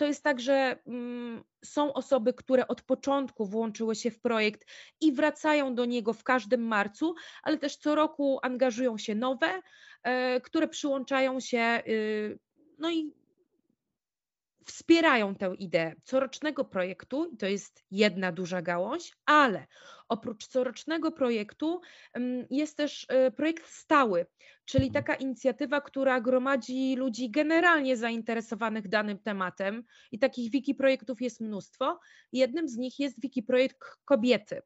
to 0.00 0.06
jest 0.06 0.24
tak, 0.24 0.40
że 0.40 0.78
mm, 0.86 1.44
są 1.64 1.92
osoby, 1.92 2.32
które 2.34 2.68
od 2.68 2.82
początku 2.82 3.46
włączyły 3.46 3.94
się 3.94 4.10
w 4.10 4.20
projekt 4.20 4.66
i 5.00 5.12
wracają 5.12 5.74
do 5.74 5.84
niego 5.84 6.12
w 6.12 6.24
każdym 6.24 6.62
marcu, 6.62 7.14
ale 7.42 7.58
też 7.58 7.76
co 7.76 7.94
roku 7.94 8.38
angażują 8.42 8.98
się 8.98 9.14
nowe, 9.14 9.62
e, 10.02 10.40
które 10.40 10.68
przyłączają 10.68 11.40
się, 11.40 11.82
y, 11.88 12.38
no 12.78 12.90
i 12.90 13.12
wspierają 14.64 15.34
tę 15.34 15.54
ideę 15.58 15.94
corocznego 16.04 16.64
projektu, 16.64 17.36
to 17.36 17.46
jest 17.46 17.84
jedna 17.90 18.32
duża 18.32 18.62
gałąź, 18.62 19.12
ale 19.26 19.66
oprócz 20.08 20.46
corocznego 20.46 21.12
projektu 21.12 21.80
jest 22.50 22.76
też 22.76 23.06
e, 23.08 23.30
projekt 23.30 23.66
stały, 23.66 24.26
czyli 24.64 24.86
mhm. 24.86 25.04
taka 25.04 25.14
inicjatywa, 25.14 25.80
która 25.80 26.20
gromadzi 26.20 26.96
ludzi 26.96 27.30
generalnie 27.30 27.96
zainteresowanych 27.96 28.88
danym 28.88 29.18
tematem 29.18 29.82
i 30.12 30.18
takich 30.18 30.50
wiki 30.50 30.74
projektów 30.74 31.20
jest 31.20 31.40
mnóstwo. 31.40 32.00
Jednym 32.32 32.68
z 32.68 32.76
nich 32.76 32.98
jest 32.98 33.20
wiki 33.20 33.42
projekt 33.42 33.78
kobiety. 34.04 34.62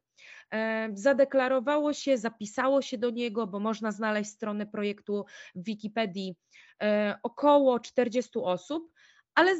E, 0.53 0.89
zadeklarowało 0.93 1.93
się, 1.93 2.17
zapisało 2.17 2.81
się 2.81 2.97
do 2.97 3.09
niego, 3.09 3.47
bo 3.47 3.59
można 3.59 3.91
znaleźć 3.91 4.29
stronę 4.29 4.65
projektu 4.65 5.25
w 5.55 5.63
Wikipedii 5.63 6.35
e, 6.83 7.15
około 7.23 7.79
40 7.79 8.39
osób, 8.39 8.91
ale 9.35 9.55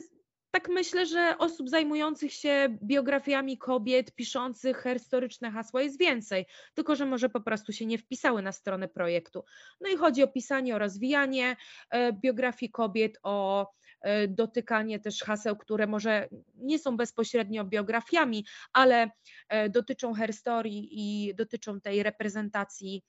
tak 0.55 0.69
myślę, 0.69 1.05
że 1.05 1.35
osób 1.38 1.69
zajmujących 1.69 2.33
się 2.33 2.77
biografiami 2.83 3.57
kobiet, 3.57 4.15
piszących 4.15 4.83
historyczne 4.93 5.51
hasła 5.51 5.81
jest 5.81 6.00
więcej, 6.00 6.45
tylko 6.74 6.95
że 6.95 7.05
może 7.05 7.29
po 7.29 7.41
prostu 7.41 7.74
się 7.74 7.85
nie 7.85 7.97
wpisały 7.97 8.41
na 8.41 8.51
stronę 8.51 8.88
projektu. 8.88 9.43
No 9.81 9.89
i 9.89 9.97
chodzi 9.97 10.24
o 10.24 10.27
pisanie, 10.27 10.75
o 10.75 10.79
rozwijanie 10.79 11.55
e, 11.89 12.13
biografii 12.13 12.71
kobiet, 12.71 13.17
o 13.24 13.67
e, 14.01 14.27
dotykanie 14.27 15.00
też 15.00 15.24
haseł, 15.24 15.55
które 15.55 15.88
może 15.88 16.27
nie 16.55 16.79
są 16.79 16.97
bezpośrednio 16.97 17.65
biografiami, 17.65 18.45
ale 18.74 19.09
e, 19.50 19.69
dotyczą 19.69 20.13
herstorii 20.13 20.89
i 20.91 21.35
dotyczą 21.35 21.81
tej 21.81 22.03
reprezentacji 22.03 23.03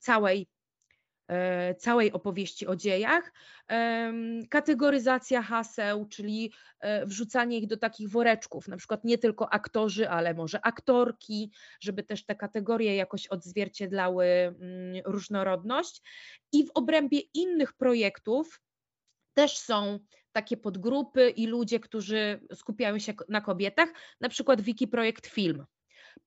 całej 0.00 0.48
całej 1.78 2.12
opowieści 2.12 2.66
o 2.66 2.76
dziejach. 2.76 3.32
Kategoryzacja 4.50 5.42
haseł, 5.42 6.08
czyli 6.08 6.52
e, 6.80 7.06
wrzucanie 7.06 7.58
ich 7.58 7.66
do 7.66 7.76
takich 7.76 8.08
woreczków, 8.08 8.68
na 8.68 8.76
przykład 8.76 9.04
nie 9.04 9.18
tylko 9.18 9.52
aktorzy, 9.52 10.08
ale 10.08 10.34
może 10.34 10.66
aktorki, 10.66 11.50
żeby 11.80 12.02
też 12.02 12.24
te 12.24 12.34
kategorie 12.34 12.96
jakoś 12.96 13.26
odzwierciedlały 13.26 14.26
mm, 14.26 14.56
różnorodność. 15.04 16.02
I 16.52 16.66
w 16.66 16.70
obrębie 16.74 17.20
innych 17.34 17.72
projektów 17.72 18.60
też 19.34 19.58
są 19.58 19.98
takie 20.32 20.56
podgrupy 20.56 21.30
i 21.30 21.46
ludzie, 21.46 21.80
którzy 21.80 22.40
skupiają 22.54 22.98
się 22.98 23.14
na 23.28 23.40
kobietach, 23.40 23.88
na 24.20 24.28
przykład 24.28 24.60
Wiki 24.60 24.88
Projekt 24.88 25.26
Film. 25.26 25.64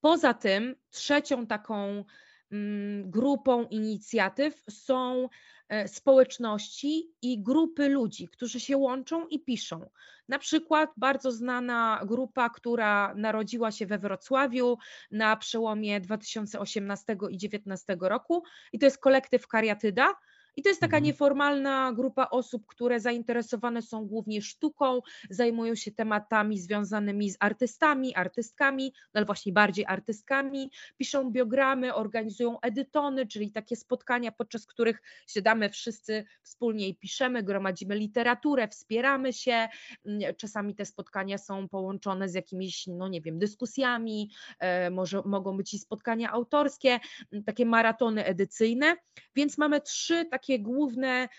Poza 0.02 0.34
tym 0.34 0.76
trzecią 0.90 1.48
taką 1.48 2.04
grupą 3.06 3.64
inicjatyw 3.64 4.64
są 4.70 5.30
e, 5.70 5.88
społeczności 5.88 7.14
i 7.22 7.44
grupy 7.44 7.90
ludzi, 7.90 8.28
którzy 8.28 8.60
się 8.60 8.78
łączą 8.78 9.28
i 9.28 9.40
piszą. 9.40 9.90
Na 10.28 10.40
przykład 10.40 10.90
bardzo 10.98 11.32
znana 11.32 12.02
grupa, 12.06 12.50
która 12.50 13.14
narodziła 13.16 13.72
się 13.72 13.86
we 13.86 13.98
Wrocławiu 13.98 14.78
na 15.12 15.36
przełomie 15.36 16.02
2018 16.02 17.14
i 17.14 17.16
2019 17.16 17.98
roku, 18.00 18.44
i 18.74 18.80
to 18.80 18.86
jest 18.86 18.98
kolektyw 18.98 19.48
Kariatyda. 19.48 20.14
I 20.56 20.62
to 20.62 20.70
jest 20.70 20.82
taka 20.82 20.98
mhm. 20.98 21.04
nieformalna 21.04 21.94
grupa 21.94 22.28
osób, 22.32 22.66
które 22.68 23.00
zainteresowane 23.00 23.82
są 23.82 24.06
głównie 24.06 24.42
sztuką, 24.42 25.02
zajmują 25.30 25.76
się 25.76 25.92
tematami 25.92 26.60
związanymi 26.60 27.30
z 27.30 27.38
artystami, 27.40 28.16
artystkami, 28.16 28.94
no 29.14 29.20
ale 29.20 29.26
właśnie 29.26 29.54
bardziej 29.54 29.86
artystkami, 29.88 30.72
piszą 30.98 31.32
biogramy, 31.32 31.94
organizują 31.94 32.60
edytony, 32.60 33.28
czyli 33.28 33.52
takie 33.52 33.76
spotkania, 33.76 34.32
podczas 34.32 34.66
których 34.66 35.02
siadamy 35.28 35.70
wszyscy 35.70 36.26
wspólnie 36.44 36.88
i 36.88 36.96
piszemy, 36.96 37.44
gromadzimy 37.44 37.96
literaturę, 37.96 38.68
wspieramy 38.68 39.34
się. 39.34 39.68
Mm, 40.06 40.36
czasami 40.38 40.76
te 40.76 40.86
spotkania 40.86 41.38
są 41.38 41.70
połączone 41.70 42.30
z 42.30 42.34
jakimiś, 42.34 42.88
no 42.88 43.08
nie 43.08 43.22
wiem, 43.22 43.40
dyskusjami, 43.40 44.32
e, 44.60 44.90
może 44.90 45.22
mogą 45.26 45.58
być 45.58 45.74
i 45.74 45.80
spotkania 45.80 46.32
autorskie, 46.32 47.00
mm, 47.32 47.44
takie 47.44 47.66
maratony 47.66 48.26
edycyjne, 48.26 48.96
więc 49.36 49.58
mamy 49.58 49.82
trzy 49.82 50.26
takie 50.26 50.45
takie 50.46 50.60
główne, 50.60 51.30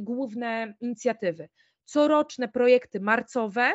główne 0.00 0.74
inicjatywy. 0.80 1.48
Coroczne 1.84 2.48
projekty 2.48 3.00
marcowe, 3.00 3.72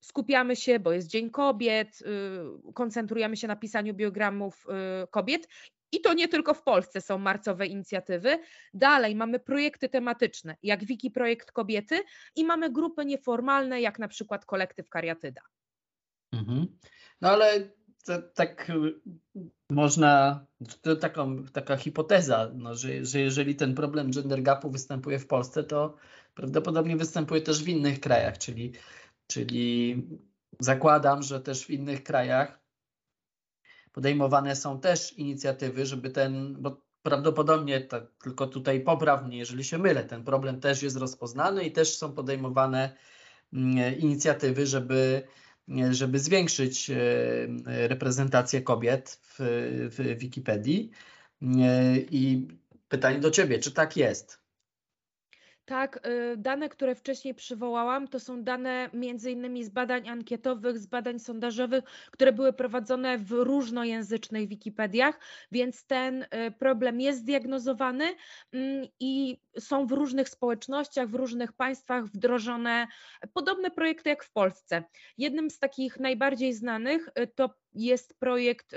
skupiamy 0.00 0.56
się, 0.56 0.80
bo 0.80 0.92
jest 0.92 1.08
Dzień 1.08 1.30
Kobiet, 1.30 2.00
y, 2.00 2.72
koncentrujemy 2.72 3.36
się 3.36 3.48
na 3.48 3.56
pisaniu 3.56 3.94
biogramów 3.94 4.66
y, 5.04 5.06
kobiet. 5.06 5.48
I 5.92 6.00
to 6.00 6.14
nie 6.14 6.28
tylko 6.28 6.54
w 6.54 6.62
Polsce 6.62 7.00
są 7.00 7.18
marcowe 7.18 7.66
inicjatywy. 7.66 8.38
Dalej 8.74 9.14
mamy 9.14 9.40
projekty 9.40 9.88
tematyczne, 9.88 10.56
jak 10.62 10.84
Wiki 10.84 11.10
Projekt 11.10 11.52
Kobiety, 11.52 12.02
i 12.36 12.44
mamy 12.44 12.72
grupy 12.72 13.04
nieformalne, 13.04 13.80
jak 13.80 13.98
na 13.98 14.08
przykład 14.08 14.44
kolektyw 14.44 14.88
Kariatyda. 14.88 15.40
Mhm. 16.32 16.78
No 17.20 17.30
ale 17.30 17.77
to, 18.04 18.22
tak 18.34 18.72
można, 19.70 20.44
to 20.82 20.96
taką, 20.96 21.44
taka 21.44 21.76
hipoteza, 21.76 22.50
no, 22.54 22.74
że, 22.74 23.04
że 23.04 23.20
jeżeli 23.20 23.56
ten 23.56 23.74
problem 23.74 24.10
gender 24.10 24.42
gapu 24.42 24.70
występuje 24.70 25.18
w 25.18 25.26
Polsce, 25.26 25.64
to 25.64 25.96
prawdopodobnie 26.34 26.96
występuje 26.96 27.40
też 27.40 27.64
w 27.64 27.68
innych 27.68 28.00
krajach, 28.00 28.38
czyli, 28.38 28.72
czyli 29.26 29.96
zakładam, 30.60 31.22
że 31.22 31.40
też 31.40 31.66
w 31.66 31.70
innych 31.70 32.02
krajach 32.02 32.60
podejmowane 33.92 34.56
są 34.56 34.80
też 34.80 35.12
inicjatywy, 35.12 35.86
żeby 35.86 36.10
ten, 36.10 36.56
bo 36.62 36.82
prawdopodobnie 37.02 37.80
tak, 37.80 38.06
tylko 38.22 38.46
tutaj 38.46 38.80
poprawnie, 38.80 39.38
jeżeli 39.38 39.64
się 39.64 39.78
mylę, 39.78 40.04
ten 40.04 40.24
problem 40.24 40.60
też 40.60 40.82
jest 40.82 40.96
rozpoznany 40.96 41.64
i 41.64 41.72
też 41.72 41.96
są 41.96 42.12
podejmowane 42.12 42.96
mm, 43.52 43.98
inicjatywy, 43.98 44.66
żeby 44.66 45.22
żeby 45.90 46.18
zwiększyć 46.18 46.90
e, 46.90 46.96
reprezentację 47.66 48.62
kobiet 48.62 49.20
w, 49.22 49.36
w 49.90 50.18
Wikipedii. 50.18 50.90
E, 51.42 51.98
I 51.98 52.48
pytanie 52.88 53.18
do 53.18 53.30
Ciebie, 53.30 53.58
czy 53.58 53.72
tak 53.72 53.96
jest? 53.96 54.47
Tak, 55.68 56.06
y, 56.06 56.36
dane, 56.36 56.68
które 56.68 56.94
wcześniej 56.94 57.34
przywołałam, 57.34 58.08
to 58.08 58.20
są 58.20 58.42
dane 58.42 58.90
między 58.92 59.30
innymi 59.30 59.64
z 59.64 59.68
badań 59.68 60.08
ankietowych, 60.08 60.78
z 60.78 60.86
badań 60.86 61.18
sondażowych, 61.18 61.84
które 62.10 62.32
były 62.32 62.52
prowadzone 62.52 63.18
w 63.18 63.30
różnojęzycznych 63.30 64.48
Wikipediach, 64.48 65.20
więc 65.52 65.86
ten 65.86 66.22
y, 66.22 66.26
problem 66.58 67.00
jest 67.00 67.20
zdiagnozowany 67.20 68.04
mm, 68.52 68.88
i 69.00 69.38
są 69.58 69.86
w 69.86 69.92
różnych 69.92 70.28
społecznościach, 70.28 71.08
w 71.08 71.14
różnych 71.14 71.52
państwach 71.52 72.04
wdrożone 72.04 72.86
podobne 73.34 73.70
projekty 73.70 74.10
jak 74.10 74.24
w 74.24 74.32
Polsce. 74.32 74.84
Jednym 75.18 75.50
z 75.50 75.58
takich 75.58 76.00
najbardziej 76.00 76.52
znanych 76.54 77.08
y, 77.08 77.26
to 77.26 77.50
jest 77.74 78.14
projekt 78.20 78.74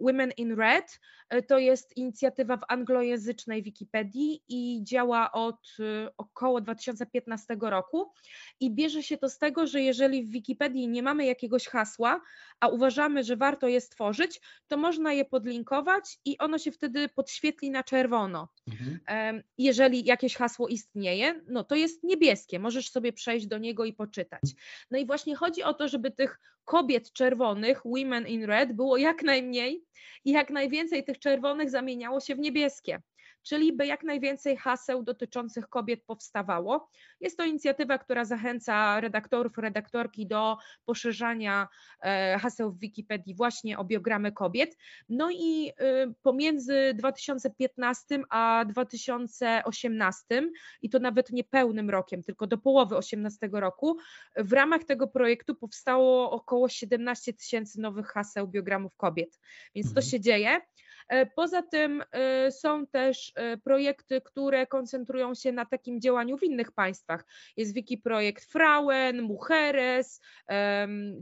Women 0.00 0.32
in 0.36 0.54
Red. 0.58 1.00
Y, 1.34 1.42
to 1.42 1.58
jest 1.58 1.96
inicjatywa 1.96 2.56
w 2.56 2.64
anglojęzycznej 2.68 3.62
Wikipedii 3.62 4.42
i 4.48 4.80
działa 4.84 5.32
od 5.32 5.76
y, 5.80 6.08
około 6.16 6.60
2015 6.60 7.56
roku. 7.60 8.12
I 8.60 8.70
bierze 8.70 9.02
się 9.02 9.18
to 9.18 9.28
z 9.28 9.38
tego, 9.38 9.66
że 9.66 9.80
jeżeli 9.80 10.24
w 10.24 10.30
Wikipedii 10.30 10.88
nie 10.88 11.02
mamy 11.02 11.26
jakiegoś 11.26 11.66
hasła, 11.66 12.20
a 12.60 12.68
uważamy, 12.68 13.24
że 13.24 13.36
warto 13.36 13.68
je 13.68 13.80
stworzyć, 13.80 14.40
to 14.68 14.76
można 14.76 15.12
je 15.12 15.24
podlinkować 15.24 16.18
i 16.24 16.38
ono 16.38 16.58
się 16.58 16.72
wtedy 16.72 17.08
podświetli 17.08 17.70
na 17.70 17.82
czerwono. 17.82 18.48
Mhm. 18.68 19.42
Jeżeli 19.58 20.04
jakieś 20.04 20.36
hasło 20.36 20.68
istnieje, 20.68 21.40
no 21.48 21.64
to 21.64 21.74
jest 21.74 22.04
niebieskie, 22.04 22.58
możesz 22.58 22.90
sobie 22.90 23.12
przejść 23.12 23.46
do 23.46 23.58
niego 23.58 23.84
i 23.84 23.92
poczytać. 23.92 24.42
No 24.90 24.98
i 24.98 25.06
właśnie 25.06 25.36
chodzi 25.36 25.62
o 25.62 25.74
to, 25.74 25.88
żeby 25.88 26.10
tych 26.10 26.38
kobiet 26.66 27.12
czerwonych, 27.12 27.82
women 27.84 28.26
in 28.26 28.44
red, 28.44 28.72
było 28.72 28.96
jak 28.96 29.22
najmniej 29.22 29.84
i 30.24 30.30
jak 30.32 30.50
najwięcej 30.50 31.04
tych 31.04 31.15
czerwonych 31.18 31.70
zamieniało 31.70 32.20
się 32.20 32.34
w 32.34 32.38
niebieskie 32.38 33.00
czyli 33.46 33.72
by 33.72 33.86
jak 33.86 34.04
najwięcej 34.04 34.56
haseł 34.56 35.02
dotyczących 35.02 35.68
kobiet 35.68 36.04
powstawało. 36.06 36.90
Jest 37.20 37.36
to 37.36 37.44
inicjatywa, 37.44 37.98
która 37.98 38.24
zachęca 38.24 39.00
redaktorów, 39.00 39.58
redaktorki 39.58 40.26
do 40.26 40.56
poszerzania 40.84 41.68
e, 42.02 42.38
haseł 42.38 42.72
w 42.72 42.78
Wikipedii 42.78 43.34
właśnie 43.34 43.78
o 43.78 43.84
biogramy 43.84 44.32
kobiet. 44.32 44.76
No 45.08 45.30
i 45.30 45.72
y, 45.80 46.14
pomiędzy 46.22 46.94
2015 46.94 48.22
a 48.30 48.64
2018, 48.68 50.50
i 50.82 50.90
to 50.90 50.98
nawet 50.98 51.30
nie 51.30 51.44
pełnym 51.44 51.90
rokiem, 51.90 52.22
tylko 52.22 52.46
do 52.46 52.58
połowy 52.58 52.88
2018 52.88 53.48
roku, 53.52 53.96
w 54.36 54.52
ramach 54.52 54.84
tego 54.84 55.08
projektu 55.08 55.54
powstało 55.54 56.30
około 56.30 56.68
17 56.68 57.32
tysięcy 57.32 57.80
nowych 57.80 58.06
haseł 58.06 58.48
biogramów 58.48 58.96
kobiet. 58.96 59.40
Więc 59.74 59.86
to 59.86 60.00
mhm. 60.00 60.10
się 60.10 60.20
dzieje. 60.20 60.60
E, 61.08 61.26
poza 61.26 61.62
tym 61.62 62.02
e, 62.12 62.52
są 62.52 62.86
też 62.86 63.32
e, 63.34 63.56
projekty, 63.56 64.20
które 64.20 64.66
koncentrują 64.66 65.34
się 65.34 65.52
na 65.52 65.64
takim 65.64 66.00
działaniu 66.00 66.38
w 66.38 66.42
innych 66.42 66.72
państwach. 66.72 67.24
Jest 67.56 67.74
wiki 67.74 67.98
projekt 67.98 68.44
Frauen, 68.44 69.22
Mujeres, 69.22 70.20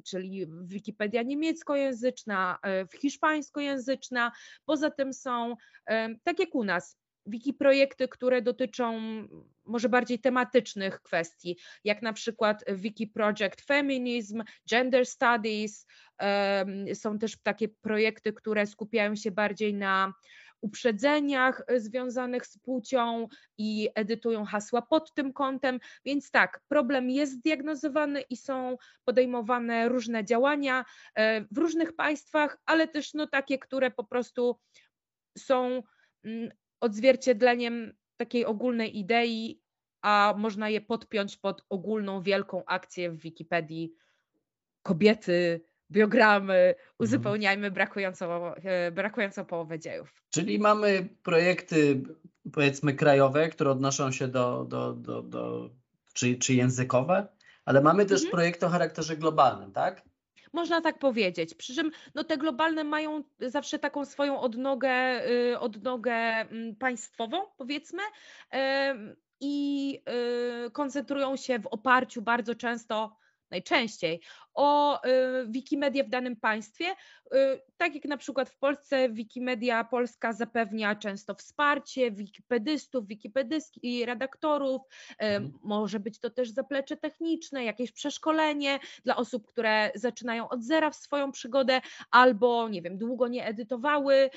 czyli 0.04 0.46
Wikipedia 0.64 1.22
niemieckojęzyczna, 1.22 2.58
hiszpańskojęzyczna. 3.00 4.32
Poza 4.64 4.90
tym 4.90 5.12
są, 5.12 5.56
tak 6.24 6.38
jak 6.38 6.54
u 6.54 6.64
nas, 6.64 6.98
wiki 7.26 7.54
projekty, 7.54 8.08
które 8.08 8.42
dotyczą 8.42 9.00
może 9.64 9.88
bardziej 9.88 10.18
tematycznych 10.18 11.02
kwestii, 11.02 11.58
jak 11.84 12.02
na 12.02 12.12
przykład 12.12 12.64
Wiki 12.68 13.06
Project 13.06 13.60
Feminism, 13.66 14.42
Gender 14.70 15.06
Studies. 15.06 15.86
Są 16.94 17.18
też 17.18 17.42
takie 17.42 17.68
projekty, 17.68 18.32
które 18.32 18.66
skupiają 18.66 19.16
się 19.16 19.30
bardziej 19.30 19.74
na 19.74 20.12
uprzedzeniach 20.60 21.62
związanych 21.76 22.46
z 22.46 22.58
płcią 22.58 23.28
i 23.58 23.88
edytują 23.94 24.44
hasła 24.44 24.82
pod 24.82 25.14
tym 25.14 25.32
kątem. 25.32 25.80
Więc 26.04 26.30
tak, 26.30 26.60
problem 26.68 27.10
jest 27.10 27.32
zdiagnozowany 27.32 28.20
i 28.20 28.36
są 28.36 28.76
podejmowane 29.04 29.88
różne 29.88 30.24
działania 30.24 30.84
w 31.50 31.58
różnych 31.58 31.96
państwach, 31.96 32.58
ale 32.66 32.88
też 32.88 33.14
no, 33.14 33.26
takie, 33.26 33.58
które 33.58 33.90
po 33.90 34.04
prostu 34.04 34.56
są 35.38 35.82
mm, 36.24 36.50
odzwierciedleniem 36.84 37.92
takiej 38.16 38.44
ogólnej 38.44 38.98
idei, 38.98 39.62
a 40.02 40.34
można 40.38 40.68
je 40.68 40.80
podpiąć 40.80 41.36
pod 41.36 41.64
ogólną 41.68 42.22
wielką 42.22 42.64
akcję 42.66 43.10
w 43.10 43.18
Wikipedii 43.18 43.94
kobiety, 44.82 45.60
biogramy, 45.90 46.54
mhm. 46.54 46.94
uzupełniajmy 46.98 47.70
brakującą, 47.70 48.54
e, 48.54 48.92
brakującą 48.92 49.44
połowę 49.44 49.78
dziejów. 49.78 50.22
Czyli 50.30 50.58
mamy 50.58 51.08
projekty 51.22 52.02
powiedzmy 52.52 52.94
krajowe, 52.94 53.48
które 53.48 53.70
odnoszą 53.70 54.12
się 54.12 54.28
do, 54.28 54.64
do, 54.68 54.92
do, 54.92 55.22
do 55.22 55.70
czy, 56.12 56.34
czy 56.34 56.54
językowe, 56.54 57.28
ale 57.64 57.80
mamy 57.80 58.06
też 58.06 58.20
mhm. 58.20 58.30
projekty 58.30 58.66
o 58.66 58.68
charakterze 58.68 59.16
globalnym, 59.16 59.72
tak? 59.72 60.02
Można 60.54 60.80
tak 60.80 60.98
powiedzieć. 60.98 61.54
Przy 61.54 61.74
czym 61.74 61.90
no, 62.14 62.24
te 62.24 62.36
globalne 62.36 62.84
mają 62.84 63.24
zawsze 63.40 63.78
taką 63.78 64.04
swoją 64.04 64.40
odnogę, 64.40 65.26
y, 65.30 65.58
odnogę 65.58 66.12
mm, 66.14 66.76
państwową, 66.76 67.38
powiedzmy, 67.56 68.02
i 69.40 69.98
y, 70.66 70.70
koncentrują 70.70 71.36
się 71.36 71.58
w 71.58 71.66
oparciu 71.66 72.22
bardzo 72.22 72.54
często 72.54 73.16
najczęściej 73.54 74.20
o 74.54 75.00
y, 75.04 75.10
Wikimedię 75.48 76.04
w 76.04 76.08
danym 76.08 76.36
państwie. 76.36 76.84
Y, 76.90 77.60
tak 77.76 77.94
jak 77.94 78.04
na 78.04 78.16
przykład 78.16 78.50
w 78.50 78.58
Polsce 78.58 79.08
Wikimedia 79.08 79.84
Polska 79.84 80.32
zapewnia 80.32 80.94
często 80.94 81.34
wsparcie 81.34 82.10
wikipedystów, 82.10 83.06
wikipedystki 83.06 83.80
i 83.82 84.06
redaktorów. 84.06 84.82
Y, 84.82 85.14
mhm. 85.18 85.58
Może 85.62 86.00
być 86.00 86.20
to 86.20 86.30
też 86.30 86.50
zaplecze 86.50 86.96
techniczne, 86.96 87.64
jakieś 87.64 87.92
przeszkolenie 87.92 88.78
dla 89.04 89.16
osób, 89.16 89.46
które 89.46 89.90
zaczynają 89.94 90.48
od 90.48 90.64
zera 90.64 90.90
w 90.90 90.96
swoją 90.96 91.32
przygodę 91.32 91.80
albo, 92.10 92.68
nie 92.68 92.82
wiem, 92.82 92.98
długo 92.98 93.28
nie 93.28 93.46
edytowały, 93.46 94.30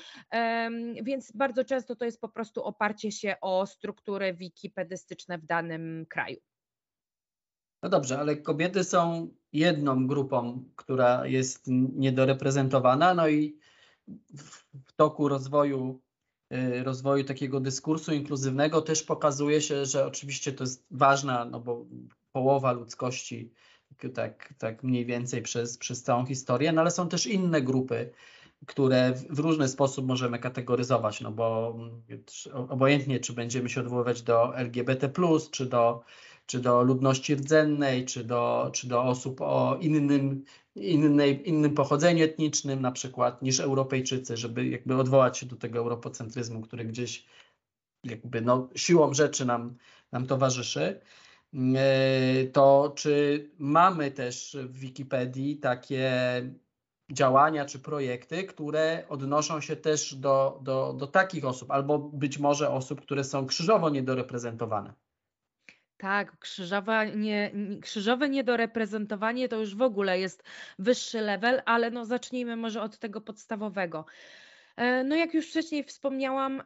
więc 1.02 1.32
bardzo 1.32 1.64
często 1.64 1.96
to 1.96 2.04
jest 2.04 2.20
po 2.20 2.28
prostu 2.28 2.64
oparcie 2.64 3.12
się 3.12 3.36
o 3.40 3.66
struktury 3.66 4.34
wikipedystyczne 4.34 5.38
w 5.38 5.44
danym 5.46 6.06
kraju. 6.08 6.47
No 7.82 7.88
dobrze, 7.88 8.18
ale 8.18 8.36
kobiety 8.36 8.84
są 8.84 9.28
jedną 9.52 10.06
grupą, 10.06 10.64
która 10.76 11.26
jest 11.26 11.64
niedoreprezentowana, 11.96 13.14
no 13.14 13.28
i 13.28 13.58
w 14.86 14.92
toku 14.96 15.28
rozwoju, 15.28 16.00
y, 16.52 16.84
rozwoju 16.84 17.24
takiego 17.24 17.60
dyskursu 17.60 18.12
inkluzywnego 18.12 18.82
też 18.82 19.02
pokazuje 19.02 19.60
się, 19.60 19.86
że 19.86 20.06
oczywiście 20.06 20.52
to 20.52 20.64
jest 20.64 20.86
ważna, 20.90 21.44
no 21.44 21.60
bo 21.60 21.86
połowa 22.32 22.72
ludzkości, 22.72 23.52
tak, 24.14 24.54
tak 24.58 24.82
mniej 24.82 25.06
więcej 25.06 25.42
przez, 25.42 25.78
przez 25.78 26.02
całą 26.02 26.26
historię, 26.26 26.72
no 26.72 26.80
ale 26.80 26.90
są 26.90 27.08
też 27.08 27.26
inne 27.26 27.62
grupy, 27.62 28.10
które 28.66 29.12
w 29.30 29.38
różny 29.38 29.68
sposób 29.68 30.06
możemy 30.06 30.38
kategoryzować, 30.38 31.20
no 31.20 31.32
bo 31.32 31.76
obojętnie, 32.68 33.20
czy 33.20 33.32
będziemy 33.32 33.68
się 33.68 33.80
odwoływać 33.80 34.22
do 34.22 34.56
LGBT, 34.56 35.10
czy 35.50 35.66
do 35.66 36.02
czy 36.48 36.60
do 36.60 36.82
ludności 36.82 37.34
rdzennej, 37.34 38.04
czy 38.04 38.24
do, 38.24 38.70
czy 38.72 38.88
do 38.88 39.04
osób 39.04 39.40
o 39.40 39.78
innym, 39.80 40.44
innej, 40.76 41.48
innym 41.48 41.74
pochodzeniu 41.74 42.24
etnicznym 42.24 42.80
na 42.82 42.92
przykład 42.92 43.42
niż 43.42 43.60
Europejczycy, 43.60 44.36
żeby 44.36 44.68
jakby 44.68 44.96
odwołać 44.96 45.38
się 45.38 45.46
do 45.46 45.56
tego 45.56 45.78
europocentryzmu, 45.78 46.60
który 46.60 46.84
gdzieś 46.84 47.26
jakby 48.04 48.40
no, 48.40 48.68
siłą 48.76 49.14
rzeczy 49.14 49.44
nam, 49.46 49.76
nam 50.12 50.26
towarzyszy. 50.26 51.00
E, 51.76 52.46
to 52.52 52.92
czy 52.96 53.44
mamy 53.58 54.10
też 54.10 54.56
w 54.60 54.78
Wikipedii 54.78 55.56
takie 55.56 56.12
działania 57.12 57.64
czy 57.64 57.78
projekty, 57.78 58.44
które 58.44 59.04
odnoszą 59.08 59.60
się 59.60 59.76
też 59.76 60.14
do, 60.14 60.60
do, 60.62 60.92
do 60.98 61.06
takich 61.06 61.44
osób, 61.44 61.70
albo 61.70 61.98
być 61.98 62.38
może 62.38 62.70
osób, 62.70 63.00
które 63.00 63.24
są 63.24 63.46
krzyżowo 63.46 63.90
niedoreprezentowane? 63.90 65.07
Tak, 65.98 66.38
krzyżowa 66.38 67.04
nie, 67.04 67.50
krzyżowe 67.82 68.28
niedoreprezentowanie 68.28 69.48
to 69.48 69.56
już 69.56 69.74
w 69.74 69.82
ogóle 69.82 70.20
jest 70.20 70.42
wyższy 70.78 71.20
level, 71.20 71.62
ale 71.66 71.90
no 71.90 72.04
zacznijmy 72.04 72.56
może 72.56 72.82
od 72.82 72.98
tego 72.98 73.20
podstawowego. 73.20 74.04
E, 74.76 75.04
no 75.04 75.16
jak 75.16 75.34
już 75.34 75.50
wcześniej 75.50 75.84
wspomniałam, 75.84 76.62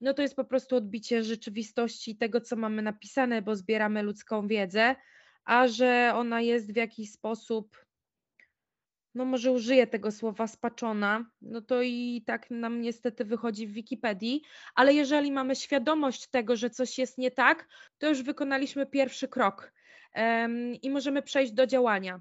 no 0.00 0.14
to 0.14 0.22
jest 0.22 0.36
po 0.36 0.44
prostu 0.44 0.76
odbicie 0.76 1.22
rzeczywistości 1.22 2.16
tego, 2.16 2.40
co 2.40 2.56
mamy 2.56 2.82
napisane, 2.82 3.42
bo 3.42 3.56
zbieramy 3.56 4.02
ludzką 4.02 4.46
wiedzę, 4.46 4.96
a 5.44 5.68
że 5.68 6.12
ona 6.14 6.40
jest 6.40 6.72
w 6.72 6.76
jakiś 6.76 7.12
sposób 7.12 7.89
no 9.14 9.24
może 9.24 9.52
użyję 9.52 9.86
tego 9.86 10.12
słowa 10.12 10.46
spaczona, 10.46 11.30
no 11.42 11.60
to 11.60 11.82
i 11.82 12.22
tak 12.26 12.50
nam 12.50 12.80
niestety 12.80 13.24
wychodzi 13.24 13.66
w 13.66 13.72
Wikipedii, 13.72 14.42
ale 14.74 14.94
jeżeli 14.94 15.32
mamy 15.32 15.56
świadomość 15.56 16.26
tego, 16.26 16.56
że 16.56 16.70
coś 16.70 16.98
jest 16.98 17.18
nie 17.18 17.30
tak, 17.30 17.68
to 17.98 18.08
już 18.08 18.22
wykonaliśmy 18.22 18.86
pierwszy 18.86 19.28
krok 19.28 19.72
um, 20.14 20.74
i 20.74 20.90
możemy 20.90 21.22
przejść 21.22 21.52
do 21.52 21.66
działania. 21.66 22.20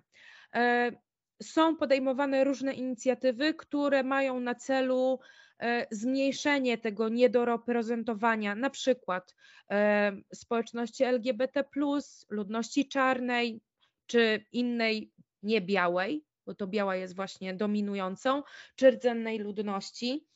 Um, 0.53 0.95
są 1.43 1.75
podejmowane 1.75 2.43
różne 2.43 2.73
inicjatywy, 2.73 3.53
które 3.53 4.03
mają 4.03 4.39
na 4.39 4.55
celu 4.55 5.19
e, 5.59 5.87
zmniejszenie 5.91 6.77
tego 6.77 7.09
niedoreprezentowania, 7.09 8.55
na 8.55 8.69
przykład 8.69 9.35
społeczności 10.33 11.03
LGBT, 11.03 11.63
ludności 12.29 12.87
czarnej 12.87 13.61
czy 14.05 14.45
innej 14.51 15.11
niebiałej, 15.43 16.25
bo 16.49 16.55
to 16.55 16.67
biała 16.67 16.95
jest 16.95 17.15
właśnie 17.15 17.53
dominującą, 17.53 18.43
czy 18.75 18.91
rdzennej 18.91 19.39
ludności. 19.39 20.27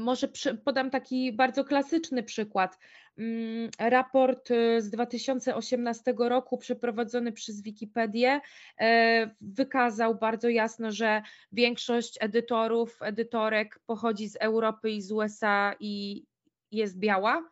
Może 0.00 0.28
podam 0.64 0.90
taki 0.90 1.32
bardzo 1.32 1.64
klasyczny 1.64 2.22
przykład. 2.22 2.78
Mm, 3.18 3.70
raport 3.78 4.50
y, 4.50 4.82
z 4.82 4.90
2018 4.90 6.14
roku 6.18 6.58
przeprowadzony 6.58 7.32
przez 7.32 7.62
Wikipedię 7.62 8.40
e, 8.80 9.30
wykazał 9.40 10.14
bardzo 10.14 10.48
jasno, 10.48 10.92
że 10.92 11.22
większość 11.52 12.18
edytorów, 12.20 12.98
edytorek 13.02 13.80
pochodzi 13.86 14.28
z 14.28 14.36
Europy 14.36 14.90
i 14.90 15.02
z 15.02 15.12
USA 15.12 15.74
i 15.80 16.24
jest 16.72 16.98
biała 16.98 17.50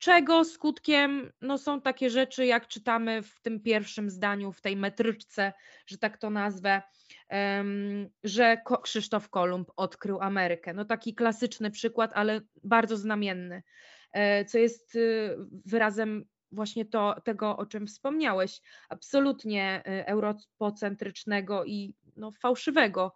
czego 0.00 0.44
skutkiem 0.44 1.32
no, 1.40 1.58
są 1.58 1.80
takie 1.80 2.10
rzeczy, 2.10 2.46
jak 2.46 2.68
czytamy 2.68 3.22
w 3.22 3.40
tym 3.40 3.60
pierwszym 3.60 4.10
zdaniu, 4.10 4.52
w 4.52 4.60
tej 4.60 4.76
metryczce, 4.76 5.52
że 5.86 5.98
tak 5.98 6.18
to 6.18 6.30
nazwę, 6.30 6.82
że 8.24 8.56
Krzysztof 8.82 9.30
Kolumb 9.30 9.70
odkrył 9.76 10.20
Amerykę. 10.20 10.74
No 10.74 10.84
taki 10.84 11.14
klasyczny 11.14 11.70
przykład, 11.70 12.10
ale 12.14 12.40
bardzo 12.64 12.96
znamienny, 12.96 13.62
e, 14.12 14.44
co 14.44 14.58
jest 14.58 14.96
y, 14.96 15.36
wyrazem 15.66 16.24
właśnie 16.52 16.84
to, 16.84 17.14
tego, 17.24 17.56
o 17.56 17.66
czym 17.66 17.86
wspomniałeś, 17.86 18.60
absolutnie 18.88 19.82
y, 19.86 20.06
europocentrycznego 20.06 21.64
i 21.64 21.94
no, 22.16 22.30
fałszywego 22.30 23.14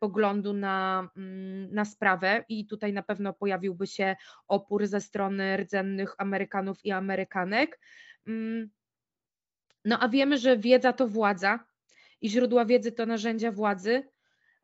poglądu 0.00 0.52
na, 0.52 1.08
mm, 1.16 1.74
na 1.74 1.84
sprawę 1.84 2.44
i 2.48 2.66
tutaj 2.66 2.92
na 2.92 3.02
pewno 3.02 3.32
pojawiłby 3.32 3.86
się 3.86 4.16
opór 4.48 4.86
ze 4.86 5.00
strony 5.00 5.56
rdzennych 5.56 6.14
Amerykanów 6.18 6.84
i 6.84 6.90
Amerykanek. 6.90 7.80
Mm, 8.26 8.70
no 9.84 9.98
a 10.00 10.08
wiemy, 10.08 10.38
że 10.38 10.58
wiedza 10.58 10.92
to 10.92 11.08
władza 11.08 11.64
i 12.20 12.30
źródła 12.30 12.64
wiedzy 12.64 12.92
to 12.92 13.06
narzędzia 13.06 13.52
władzy. 13.52 14.02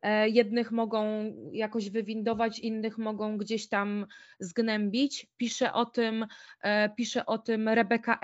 E, 0.01 0.29
jednych 0.29 0.71
mogą 0.71 1.33
jakoś 1.51 1.89
wywindować, 1.89 2.59
innych 2.59 2.97
mogą 2.97 3.37
gdzieś 3.37 3.69
tam 3.69 4.05
zgnębić. 4.39 5.27
Pisze 5.37 5.73
o 5.73 5.85
tym, 5.85 6.27
e, 6.61 6.89
pisze 6.89 7.25
o 7.25 7.37
tym 7.37 7.69
Rebecca 7.69 8.19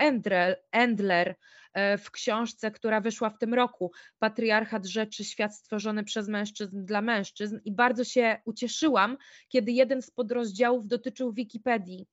Endler 0.72 1.36
E, 1.78 1.98
w 1.98 2.10
książce, 2.10 2.70
która 2.70 3.00
wyszła 3.00 3.30
w 3.30 3.38
tym 3.38 3.54
roku, 3.54 3.92
Patriarchat 4.18 4.86
Rzeczy, 4.86 5.24
Świat 5.24 5.54
stworzony 5.54 6.04
przez 6.04 6.28
mężczyzn 6.28 6.84
dla 6.84 7.02
mężczyzn 7.02 7.58
i 7.64 7.72
bardzo 7.72 8.04
się 8.04 8.40
ucieszyłam, 8.44 9.16
kiedy 9.48 9.72
jeden 9.72 10.02
z 10.02 10.10
podrozdziałów 10.10 10.86
dotyczył 10.86 11.32
Wikipedii 11.32 12.06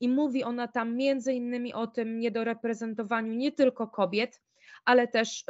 i 0.00 0.08
mówi 0.08 0.44
ona 0.44 0.68
tam 0.68 0.96
między 0.96 1.32
innymi 1.32 1.74
o 1.74 1.86
tym 1.86 2.20
niedoreprezentowaniu 2.20 3.32
nie 3.32 3.52
tylko 3.52 3.88
kobiet, 3.88 4.42
ale 4.84 5.08
też, 5.08 5.44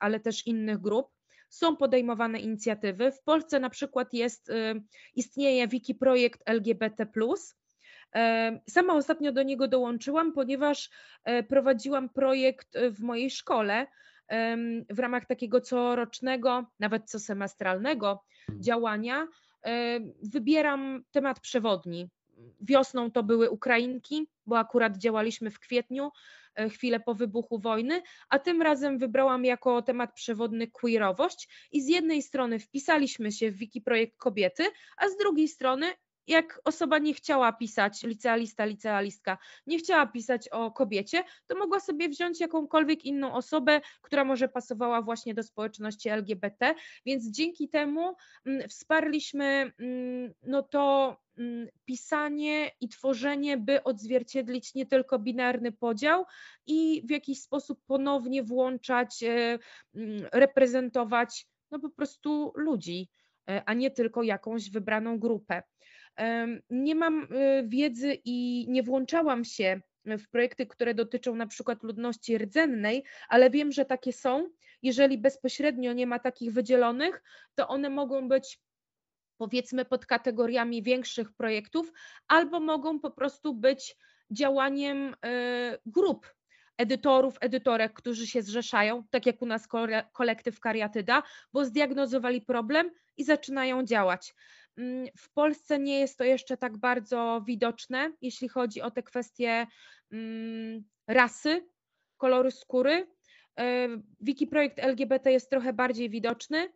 ale 0.00 0.20
też 0.20 0.46
innych 0.46 0.78
grup. 0.78 1.17
Są 1.48 1.76
podejmowane 1.76 2.40
inicjatywy. 2.40 3.12
W 3.12 3.22
Polsce 3.22 3.60
na 3.60 3.70
przykład 3.70 4.14
jest, 4.14 4.52
istnieje 5.14 5.68
Wiki 5.68 5.94
projekt 5.94 6.42
LGBT, 6.46 7.06
Sama 8.70 8.94
ostatnio 8.94 9.32
do 9.32 9.42
niego 9.42 9.68
dołączyłam, 9.68 10.32
ponieważ 10.32 10.90
e, 11.24 11.42
prowadziłam 11.42 12.08
projekt 12.08 12.78
w 12.90 13.00
mojej 13.00 13.30
szkole 13.30 13.86
w 14.90 14.98
ramach 14.98 15.26
takiego 15.26 15.60
corocznego, 15.60 16.66
nawet 16.80 17.10
co 17.10 17.18
semestralnego 17.18 18.24
hmm. 18.46 18.62
działania. 18.62 19.28
Wybieram 20.22 21.04
temat 21.10 21.40
przewodni. 21.40 22.08
Wiosną 22.60 23.10
to 23.10 23.22
były 23.22 23.50
Ukrainki, 23.50 24.28
bo 24.46 24.58
akurat 24.58 24.96
działaliśmy 24.96 25.50
w 25.50 25.58
kwietniu, 25.58 26.10
chwilę 26.70 27.00
po 27.00 27.14
wybuchu 27.14 27.58
wojny, 27.58 28.02
a 28.28 28.38
tym 28.38 28.62
razem 28.62 28.98
wybrałam 28.98 29.44
jako 29.44 29.82
temat 29.82 30.14
przewodny 30.14 30.66
queerowość 30.66 31.68
i 31.72 31.82
z 31.82 31.88
jednej 31.88 32.22
strony 32.22 32.58
wpisaliśmy 32.58 33.32
się 33.32 33.50
w 33.50 33.56
Wiki 33.56 33.80
Projekt 33.80 34.16
Kobiety, 34.16 34.64
a 34.96 35.08
z 35.08 35.16
drugiej 35.16 35.48
strony 35.48 35.94
jak 36.28 36.60
osoba 36.64 36.98
nie 36.98 37.14
chciała 37.14 37.52
pisać, 37.52 38.02
licealista, 38.02 38.64
licealistka, 38.64 39.38
nie 39.66 39.78
chciała 39.78 40.06
pisać 40.06 40.48
o 40.48 40.70
kobiecie, 40.70 41.24
to 41.46 41.58
mogła 41.58 41.80
sobie 41.80 42.08
wziąć 42.08 42.40
jakąkolwiek 42.40 43.04
inną 43.04 43.34
osobę, 43.34 43.80
która 44.02 44.24
może 44.24 44.48
pasowała 44.48 45.02
właśnie 45.02 45.34
do 45.34 45.42
społeczności 45.42 46.08
LGBT, 46.08 46.74
więc 47.06 47.30
dzięki 47.30 47.68
temu 47.68 48.14
mm, 48.46 48.68
wsparliśmy 48.68 49.72
mm, 49.78 50.34
no 50.42 50.62
to 50.62 51.16
pisanie 51.84 52.70
i 52.80 52.88
tworzenie, 52.88 53.56
by 53.56 53.82
odzwierciedlić 53.82 54.74
nie 54.74 54.86
tylko 54.86 55.18
binarny 55.18 55.72
podział 55.72 56.24
i 56.66 57.02
w 57.06 57.10
jakiś 57.10 57.40
sposób 57.40 57.80
ponownie 57.86 58.42
włączać, 58.42 59.22
e, 59.22 59.58
reprezentować 60.32 61.46
no 61.70 61.78
po 61.78 61.90
prostu 61.90 62.52
ludzi, 62.56 63.08
e, 63.50 63.62
a 63.66 63.74
nie 63.74 63.90
tylko 63.90 64.22
jakąś 64.22 64.70
wybraną 64.70 65.18
grupę. 65.18 65.62
Nie 66.70 66.94
mam 66.94 67.28
e, 67.30 67.62
wiedzy 67.66 68.18
i 68.24 68.66
nie 68.68 68.82
włączałam 68.82 69.44
się 69.44 69.80
w 70.04 70.28
projekty, 70.30 70.66
które 70.66 70.94
dotyczą 70.94 71.34
na 71.34 71.46
przykład 71.46 71.82
ludności 71.82 72.38
rdzennej, 72.38 73.04
ale 73.28 73.50
wiem, 73.50 73.72
że 73.72 73.84
takie 73.84 74.12
są. 74.12 74.48
Jeżeli 74.82 75.18
bezpośrednio 75.18 75.92
nie 75.92 76.06
ma 76.06 76.18
takich 76.18 76.52
wydzielonych, 76.52 77.22
to 77.54 77.68
one 77.68 77.90
mogą 77.90 78.28
być 78.28 78.60
powiedzmy 79.38 79.84
pod 79.84 80.06
kategoriami 80.06 80.82
większych 80.82 81.32
projektów, 81.32 81.92
albo 82.28 82.60
mogą 82.60 83.00
po 83.00 83.10
prostu 83.10 83.54
być 83.54 83.96
działaniem 84.30 85.14
e, 85.24 85.78
grup 85.86 86.34
edytorów, 86.78 87.34
edytorek, 87.40 87.92
którzy 87.92 88.26
się 88.26 88.42
zrzeszają, 88.42 89.04
tak 89.10 89.26
jak 89.26 89.42
u 89.42 89.46
nas 89.46 89.68
kolektyw 90.12 90.60
Kariatyda, 90.60 91.22
bo 91.52 91.64
zdiagnozowali 91.64 92.40
problem 92.40 92.90
i 93.16 93.24
zaczynają 93.24 93.84
działać. 93.84 94.34
Mm, 94.76 95.06
w 95.16 95.32
Polsce 95.32 95.78
nie 95.78 96.00
jest 96.00 96.18
to 96.18 96.24
jeszcze 96.24 96.56
tak 96.56 96.76
bardzo 96.76 97.42
widoczne, 97.46 98.12
jeśli 98.22 98.48
chodzi 98.48 98.82
o 98.82 98.90
te 98.90 99.02
kwestie 99.02 99.66
mm, 100.12 100.84
rasy, 101.06 101.68
koloru 102.16 102.50
skóry. 102.50 103.06
E, 103.58 103.88
Wiki 104.20 104.46
projekt 104.46 104.78
LGBT 104.78 105.32
jest 105.32 105.50
trochę 105.50 105.72
bardziej 105.72 106.10
widoczny, 106.10 106.72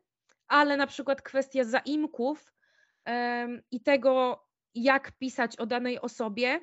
ale 0.53 0.77
na 0.77 0.87
przykład 0.87 1.23
kwestia 1.23 1.65
zaimków 1.65 2.55
i 3.71 3.81
tego, 3.81 4.45
jak 4.75 5.13
pisać 5.13 5.57
o 5.57 5.67
danej 5.67 6.01
osobie, 6.01 6.61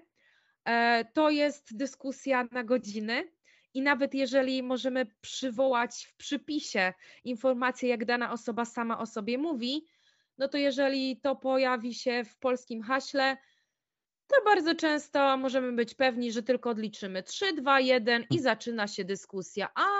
e, 0.65 1.05
to 1.13 1.29
jest 1.29 1.77
dyskusja 1.77 2.47
na 2.51 2.63
godziny. 2.63 3.31
I 3.73 3.81
nawet 3.81 4.13
jeżeli 4.13 4.63
możemy 4.63 5.05
przywołać 5.21 6.05
w 6.05 6.15
przypisie 6.15 6.93
informację, 7.23 7.89
jak 7.89 8.05
dana 8.05 8.31
osoba 8.31 8.65
sama 8.65 8.99
o 8.99 9.05
sobie 9.05 9.37
mówi, 9.37 9.87
no 10.37 10.47
to 10.47 10.57
jeżeli 10.57 11.21
to 11.21 11.35
pojawi 11.35 11.93
się 11.93 12.23
w 12.23 12.37
polskim 12.37 12.81
haśle, 12.81 13.37
to 14.27 14.35
bardzo 14.45 14.75
często 14.75 15.37
możemy 15.37 15.71
być 15.71 15.95
pewni, 15.95 16.31
że 16.31 16.43
tylko 16.43 16.69
odliczymy 16.69 17.23
3, 17.23 17.53
2, 17.53 17.79
1 17.79 18.25
i 18.29 18.39
zaczyna 18.39 18.87
się 18.87 19.05
dyskusja. 19.05 19.69
A, 19.75 19.98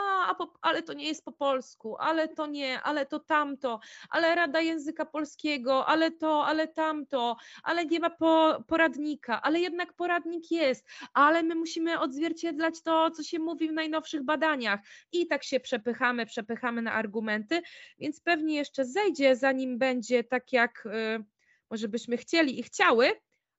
ale 0.62 0.84
to 0.84 0.94
nie 0.94 1.08
jest 1.08 1.26
po 1.26 1.32
polsku, 1.32 1.98
ale 1.98 2.28
to 2.28 2.48
nie, 2.48 2.82
ale 2.82 3.06
to 3.06 3.20
tamto, 3.20 3.80
ale 4.10 4.36
Rada 4.36 4.62
Języka 4.62 5.06
Polskiego, 5.06 5.86
ale 5.86 6.12
to, 6.12 6.46
ale 6.46 6.68
tamto, 6.68 7.38
ale 7.63 7.86
nie 7.86 8.00
ma 8.00 8.10
po, 8.10 8.63
poradnika, 8.68 9.42
ale 9.42 9.60
jednak 9.60 9.94
poradnik 9.94 10.52
jest, 10.52 10.88
ale 11.13 11.44
my 11.44 11.56
musimy 11.56 12.00
odzwierciedlać 12.00 12.82
to, 12.82 13.12
co 13.12 13.24
się 13.24 13.39
mówi 13.39 13.70
w 13.70 13.74
najnowszych 13.74 14.24
badaniach. 14.24 14.80
I 15.12 15.28
tak 15.28 15.44
się 15.44 15.60
przepychamy, 15.60 16.26
przepychamy 16.26 16.82
na 16.82 16.94
argumenty, 16.94 17.62
więc 18.00 18.22
pewnie 18.22 18.56
jeszcze 18.56 18.86
zejdzie, 18.86 19.36
zanim 19.36 19.78
będzie 19.78 20.24
tak, 20.24 20.54
jak 20.54 20.86
y, 20.86 21.24
może 21.70 21.88
byśmy 21.88 22.18
chcieli 22.18 22.60
i 22.60 22.63
chciały 22.63 23.12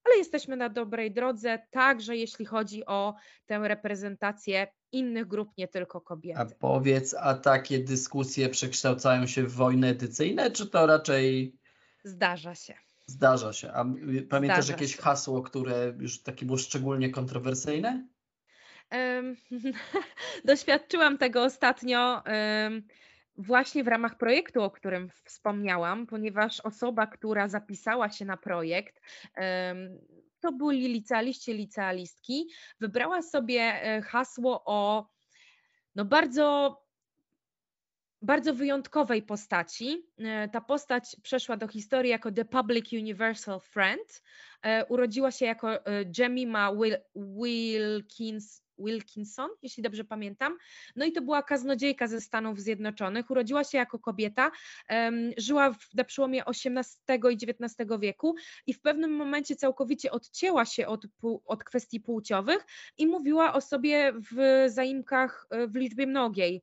ale 0.05 0.17
jesteśmy 0.19 0.57
na 0.57 0.69
dobrej 0.69 1.13
drodze, 1.13 1.59
także 1.71 2.17
jeśli 2.17 2.45
chodzi 2.45 2.87
o 2.87 3.15
tę 3.47 3.69
reprezentację 3.69 4.67
innych 4.93 5.27
grup, 5.27 5.51
nie 5.59 5.69
tylko 5.69 6.01
kobiet. 6.01 6.39
A 6.39 6.47
powiedz, 6.59 7.15
a 7.15 7.35
takie 7.35 7.79
dyskusje 7.79 8.49
przekształcają 8.49 9.27
się 9.27 9.43
w 9.43 9.55
wojny 9.55 9.89
edycyjne, 9.89 10.51
czy 10.51 10.67
to 10.67 10.87
raczej. 10.87 11.57
Zdarza 12.05 12.55
się. 12.55 12.75
Zdarza 13.07 13.53
się. 13.53 13.73
A 13.73 13.85
pamiętasz 14.31 14.65
Zdarza 14.65 14.73
jakieś 14.73 14.97
się. 14.97 15.03
hasło, 15.03 15.43
które 15.43 15.93
już 15.99 16.23
takie 16.23 16.47
było 16.47 16.59
szczególnie 16.59 17.11
kontrowersyjne? 17.11 18.07
Um, 18.93 19.37
doświadczyłam 20.45 21.19
tego 21.19 21.45
ostatnio. 21.45 22.23
Um, 22.27 22.83
właśnie 23.37 23.85
w 23.85 23.89
ramach 23.89 24.17
projektu, 24.17 24.63
o 24.63 24.71
którym 24.71 25.11
wspomniałam, 25.25 26.07
ponieważ 26.07 26.61
osoba, 26.61 27.07
która 27.07 27.49
zapisała 27.49 28.11
się 28.11 28.25
na 28.25 28.37
projekt, 28.37 29.01
to 30.41 30.53
byli 30.53 30.89
licealiści, 30.89 31.55
licealistki, 31.55 32.49
wybrała 32.81 33.23
sobie 33.23 33.61
e, 33.61 34.03
hasło 34.03 34.63
o 34.65 35.09
no 35.95 36.05
bardzo 36.05 36.77
bardzo 38.23 38.55
wyjątkowej 38.55 39.23
postaci. 39.23 40.07
E, 40.19 40.49
ta 40.49 40.61
postać 40.61 41.17
przeszła 41.23 41.57
do 41.57 41.69
historii 41.69 42.11
jako 42.11 42.33
The 42.33 42.45
Public 42.45 42.93
Universal 42.93 43.61
Friend. 43.61 44.23
E, 44.63 44.87
urodziła 44.87 45.31
się 45.31 45.47
jako 45.47 45.69
Jemima 46.19 46.73
Wilkins 47.15 48.63
Wilkinson, 48.85 49.51
jeśli 49.63 49.83
dobrze 49.83 50.05
pamiętam. 50.05 50.57
No 50.97 51.05
i 51.05 51.13
to 51.13 51.23
była 51.23 51.43
kaznodziejka 51.43 52.07
ze 52.07 52.21
Stanów 52.21 52.61
Zjednoczonych. 52.61 53.31
Urodziła 53.31 53.65
się 53.65 53.79
jako 53.79 53.99
kobieta, 53.99 54.51
żyła 55.39 55.73
w, 55.73 55.95
na 55.95 56.05
przełomie 56.05 56.45
XVIII 56.45 57.21
i 57.31 57.35
XIX 57.35 57.89
wieku 58.01 58.35
i 58.67 58.75
w 58.75 58.81
pewnym 58.81 59.13
momencie 59.13 59.57
całkowicie 59.57 60.11
odcięła 60.11 60.65
się 60.65 60.87
od, 60.87 61.07
od 61.45 61.65
kwestii 61.65 62.01
płciowych 62.01 62.67
i 62.99 63.07
mówiła 63.07 63.53
o 63.53 63.61
sobie 63.61 64.13
w 64.33 64.65
zaimkach 64.67 65.47
e, 65.51 65.67
w 65.67 65.77
liczbie 65.77 66.07
mnogiej. 66.07 66.63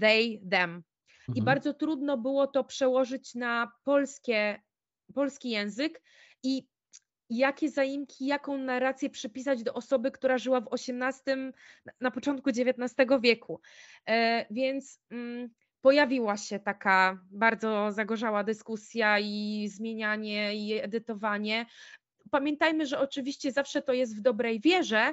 They, 0.00 0.40
them. 0.50 0.82
I 1.28 1.30
mhm. 1.30 1.44
bardzo 1.44 1.74
trudno 1.74 2.18
było 2.18 2.46
to 2.46 2.64
przełożyć 2.64 3.34
na 3.34 3.72
polskie, 3.84 4.62
polski 5.14 5.50
język 5.50 6.02
i 6.42 6.66
jakie 7.30 7.70
zaimki, 7.70 8.26
jaką 8.26 8.58
narrację 8.58 9.10
przypisać 9.10 9.62
do 9.62 9.74
osoby, 9.74 10.10
która 10.10 10.38
żyła 10.38 10.60
w 10.60 10.68
XVIII, 10.72 11.52
na 12.00 12.10
początku 12.10 12.50
XIX 12.50 13.20
wieku. 13.20 13.60
E, 14.08 14.46
więc 14.50 15.00
mm, 15.10 15.48
pojawiła 15.80 16.36
się 16.36 16.58
taka 16.58 17.20
bardzo 17.30 17.92
zagorzała 17.92 18.44
dyskusja 18.44 19.18
i 19.18 19.68
zmienianie 19.68 20.54
i 20.54 20.74
edytowanie. 20.74 21.66
Pamiętajmy, 22.30 22.86
że 22.86 22.98
oczywiście 22.98 23.52
zawsze 23.52 23.82
to 23.82 23.92
jest 23.92 24.16
w 24.16 24.20
dobrej 24.20 24.60
wierze, 24.60 25.12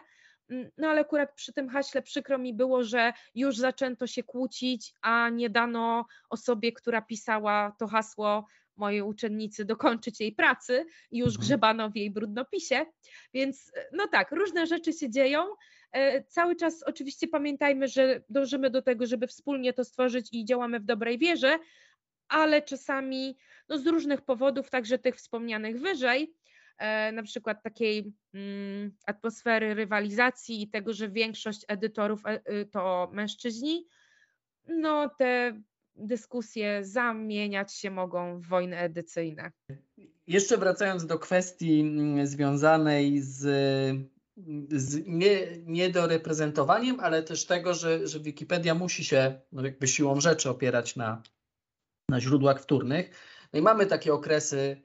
mm, 0.49 0.69
no 0.77 0.87
ale 0.89 1.01
akurat 1.01 1.33
przy 1.33 1.53
tym 1.53 1.69
haśle 1.69 2.01
przykro 2.01 2.37
mi 2.37 2.53
było, 2.53 2.83
że 2.83 3.13
już 3.35 3.57
zaczęto 3.57 4.07
się 4.07 4.23
kłócić, 4.23 4.93
a 5.01 5.29
nie 5.29 5.49
dano 5.49 6.05
osobie, 6.29 6.71
która 6.71 7.01
pisała 7.01 7.75
to 7.79 7.87
hasło 7.87 8.45
mojej 8.77 9.01
uczennicy 9.01 9.65
dokończyć 9.65 10.19
jej 10.19 10.31
pracy 10.31 10.85
i 11.11 11.17
już 11.17 11.29
mhm. 11.29 11.45
grzebano 11.45 11.89
w 11.89 11.95
jej 11.95 12.11
brudnopisie. 12.11 12.85
Więc 13.33 13.71
no 13.93 14.07
tak, 14.07 14.31
różne 14.31 14.67
rzeczy 14.67 14.93
się 14.93 15.09
dzieją. 15.09 15.45
E, 15.91 16.23
cały 16.23 16.55
czas 16.55 16.83
oczywiście 16.83 17.27
pamiętajmy, 17.27 17.87
że 17.87 18.21
dążymy 18.29 18.69
do 18.69 18.81
tego, 18.81 19.05
żeby 19.05 19.27
wspólnie 19.27 19.73
to 19.73 19.85
stworzyć 19.85 20.29
i 20.31 20.45
działamy 20.45 20.79
w 20.79 20.85
dobrej 20.85 21.17
wierze, 21.17 21.59
ale 22.27 22.61
czasami 22.61 23.37
no 23.69 23.77
z 23.77 23.87
różnych 23.87 24.21
powodów, 24.21 24.69
także 24.69 24.99
tych 24.99 25.15
wspomnianych 25.15 25.79
wyżej, 25.79 26.35
e, 26.77 27.11
na 27.11 27.23
przykład 27.23 27.63
takiej 27.63 28.13
mm, 28.33 28.91
atmosfery 29.05 29.73
rywalizacji 29.73 30.61
i 30.61 30.69
tego, 30.69 30.93
że 30.93 31.09
większość 31.09 31.65
edytorów 31.67 32.25
e, 32.25 32.41
y, 32.53 32.65
to 32.65 33.09
mężczyźni, 33.13 33.87
no 34.67 35.09
te 35.09 35.61
dyskusje 35.95 36.85
zamieniać 36.85 37.73
się 37.73 37.91
mogą 37.91 38.39
w 38.39 38.47
wojny 38.47 38.77
edycyjne. 38.77 39.51
Jeszcze 40.27 40.57
wracając 40.57 41.05
do 41.05 41.19
kwestii 41.19 41.81
mm, 41.81 42.27
związanej 42.27 43.21
z, 43.21 43.39
z 44.71 45.07
nie, 45.07 45.57
niedoreprezentowaniem, 45.65 46.99
ale 46.99 47.23
też 47.23 47.45
tego, 47.45 47.73
że, 47.73 48.07
że 48.07 48.19
Wikipedia 48.19 48.75
musi 48.75 49.03
się 49.03 49.41
no 49.51 49.65
jakby 49.65 49.87
siłą 49.87 50.21
rzeczy 50.21 50.49
opierać 50.49 50.95
na, 50.95 51.23
na 52.09 52.21
źródłach 52.21 52.61
wtórnych. 52.61 53.09
No 53.53 53.59
i 53.59 53.61
mamy 53.61 53.85
takie 53.85 54.13
okresy 54.13 54.81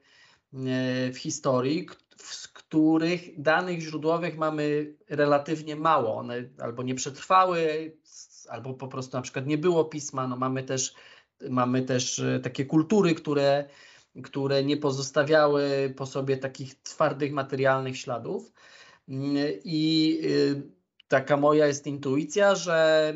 e, 0.53 1.11
w 1.11 1.17
historii, 1.17 1.87
w 2.17 2.53
których 2.53 3.41
danych 3.41 3.79
źródłowych 3.79 4.37
mamy 4.37 4.93
relatywnie 5.09 5.75
mało. 5.75 6.17
One 6.17 6.43
albo 6.59 6.83
nie 6.83 6.95
przetrwały, 6.95 7.91
albo 8.49 8.73
po 8.73 8.87
prostu 8.87 9.17
na 9.17 9.21
przykład 9.21 9.47
nie 9.47 9.57
było 9.57 9.85
pisma. 9.85 10.27
No 10.27 10.37
mamy 10.37 10.63
też, 10.63 10.93
mamy 11.49 11.81
też 11.81 12.19
e, 12.19 12.39
takie 12.39 12.65
kultury, 12.65 13.15
które, 13.15 13.65
które 14.23 14.63
nie 14.63 14.77
pozostawiały 14.77 15.93
po 15.97 16.05
sobie 16.05 16.37
takich 16.37 16.75
twardych 16.75 17.33
materialnych 17.33 17.97
śladów. 17.97 18.51
Mm, 19.09 19.35
I 19.63 20.19
e, 20.23 20.61
taka 21.07 21.37
moja 21.37 21.67
jest 21.67 21.87
intuicja, 21.87 22.55
że 22.55 23.13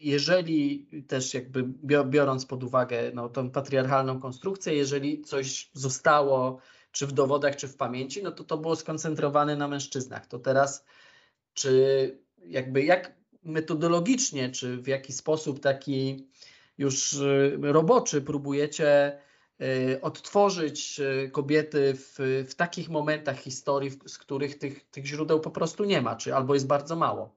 jeżeli 0.00 0.88
też 1.08 1.34
jakby 1.34 1.64
biorąc 2.04 2.46
pod 2.46 2.64
uwagę 2.64 3.10
no, 3.14 3.28
tą 3.28 3.50
patriarchalną 3.50 4.20
konstrukcję, 4.20 4.74
jeżeli 4.74 5.22
coś 5.22 5.70
zostało 5.72 6.60
czy 6.92 7.06
w 7.06 7.12
dowodach, 7.12 7.56
czy 7.56 7.68
w 7.68 7.76
pamięci, 7.76 8.22
no 8.22 8.32
to 8.32 8.44
to 8.44 8.58
było 8.58 8.76
skoncentrowane 8.76 9.56
na 9.56 9.68
mężczyznach. 9.68 10.26
To 10.26 10.38
teraz, 10.38 10.84
czy 11.54 12.18
jakby 12.46 12.84
jak 12.84 13.15
metodologicznie, 13.46 14.50
czy 14.50 14.76
w 14.76 14.86
jaki 14.86 15.12
sposób 15.12 15.60
taki 15.60 16.28
już 16.78 17.12
y, 17.12 17.58
roboczy 17.62 18.22
próbujecie 18.22 19.18
y, 19.60 20.00
odtworzyć 20.02 21.00
y, 21.00 21.30
kobiety 21.30 21.94
w, 21.94 22.44
w 22.48 22.54
takich 22.54 22.88
momentach 22.88 23.40
historii, 23.40 23.90
z 24.06 24.18
których 24.18 24.58
tych, 24.58 24.90
tych 24.90 25.06
źródeł 25.06 25.40
po 25.40 25.50
prostu 25.50 25.84
nie 25.84 26.02
ma, 26.02 26.16
czy 26.16 26.34
albo 26.34 26.54
jest 26.54 26.66
bardzo 26.66 26.96
mało? 26.96 27.36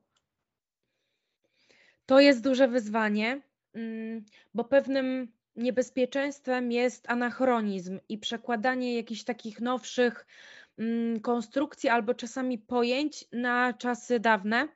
To 2.05 2.19
jest 2.19 2.41
duże 2.41 2.67
wyzwanie, 2.67 3.41
mm, 3.73 4.25
bo 4.53 4.63
pewnym 4.63 5.27
niebezpieczeństwem 5.55 6.71
jest 6.71 7.09
anachronizm 7.09 7.99
i 8.09 8.17
przekładanie 8.17 8.95
jakichś 8.95 9.23
takich 9.23 9.61
nowszych 9.61 10.25
mm, 10.77 11.19
konstrukcji 11.19 11.89
albo 11.89 12.13
czasami 12.13 12.57
pojęć 12.57 13.25
na 13.31 13.73
czasy 13.73 14.19
dawne, 14.19 14.67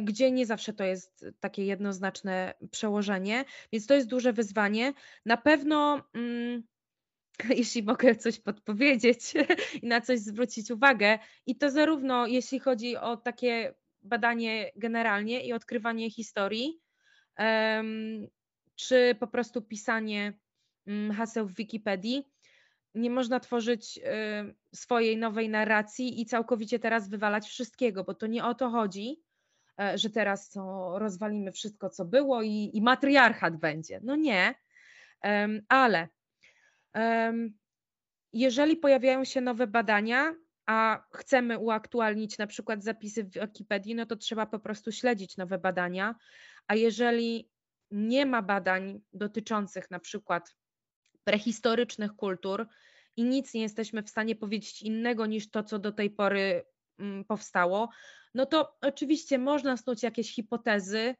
gdzie 0.00 0.30
nie 0.30 0.46
zawsze 0.46 0.72
to 0.72 0.84
jest 0.84 1.26
takie 1.40 1.64
jednoznaczne 1.64 2.54
przełożenie, 2.70 3.44
więc 3.72 3.86
to 3.86 3.94
jest 3.94 4.08
duże 4.08 4.32
wyzwanie. 4.32 4.92
Na 5.26 5.36
pewno, 5.36 6.02
mm, 6.14 6.62
jeśli 7.60 7.82
mogę 7.82 8.16
coś 8.16 8.40
podpowiedzieć 8.40 9.34
i 9.82 9.86
na 9.86 10.00
coś 10.00 10.18
zwrócić 10.18 10.70
uwagę, 10.70 11.18
i 11.46 11.56
to 11.56 11.70
zarówno 11.70 12.26
jeśli 12.26 12.58
chodzi 12.58 12.96
o 12.96 13.16
takie 13.16 13.74
badanie 14.02 14.70
generalnie 14.76 15.46
i 15.46 15.52
odkrywanie 15.52 16.10
historii, 16.10 16.80
czy 18.74 19.16
po 19.20 19.26
prostu 19.26 19.62
pisanie 19.62 20.32
mm, 20.86 21.12
haseł 21.12 21.46
w 21.46 21.54
Wikipedii. 21.54 22.28
Nie 22.94 23.10
można 23.10 23.40
tworzyć 23.40 23.98
y, 23.98 24.54
swojej 24.74 25.16
nowej 25.16 25.48
narracji 25.48 26.20
i 26.20 26.26
całkowicie 26.26 26.78
teraz 26.78 27.08
wywalać 27.08 27.48
wszystkiego, 27.48 28.04
bo 28.04 28.14
to 28.14 28.26
nie 28.26 28.44
o 28.44 28.54
to 28.54 28.70
chodzi, 28.70 29.10
e, 29.10 29.31
że 29.94 30.10
teraz 30.10 30.50
to 30.50 30.92
rozwalimy 30.98 31.52
wszystko, 31.52 31.90
co 31.90 32.04
było 32.04 32.42
i, 32.42 32.70
i 32.74 32.82
matriarchat 32.82 33.56
będzie. 33.56 34.00
No 34.02 34.16
nie, 34.16 34.54
ale 35.68 36.08
jeżeli 38.32 38.76
pojawiają 38.76 39.24
się 39.24 39.40
nowe 39.40 39.66
badania, 39.66 40.34
a 40.66 41.02
chcemy 41.12 41.58
uaktualnić 41.58 42.38
na 42.38 42.46
przykład 42.46 42.84
zapisy 42.84 43.24
w 43.24 43.30
Wikipedii, 43.30 43.94
no 43.94 44.06
to 44.06 44.16
trzeba 44.16 44.46
po 44.46 44.58
prostu 44.58 44.92
śledzić 44.92 45.36
nowe 45.36 45.58
badania. 45.58 46.14
A 46.66 46.74
jeżeli 46.74 47.50
nie 47.90 48.26
ma 48.26 48.42
badań 48.42 49.00
dotyczących 49.12 49.90
na 49.90 49.98
przykład 49.98 50.54
prehistorycznych 51.24 52.12
kultur 52.12 52.66
i 53.16 53.24
nic 53.24 53.54
nie 53.54 53.62
jesteśmy 53.62 54.02
w 54.02 54.10
stanie 54.10 54.36
powiedzieć 54.36 54.82
innego 54.82 55.26
niż 55.26 55.50
to, 55.50 55.62
co 55.62 55.78
do 55.78 55.92
tej 55.92 56.10
pory 56.10 56.64
mm, 56.98 57.24
powstało, 57.24 57.88
no 58.34 58.46
to 58.46 58.76
oczywiście 58.80 59.38
można 59.38 59.76
snuć 59.76 60.02
jakieś 60.02 60.34
hipotezy, 60.34 61.14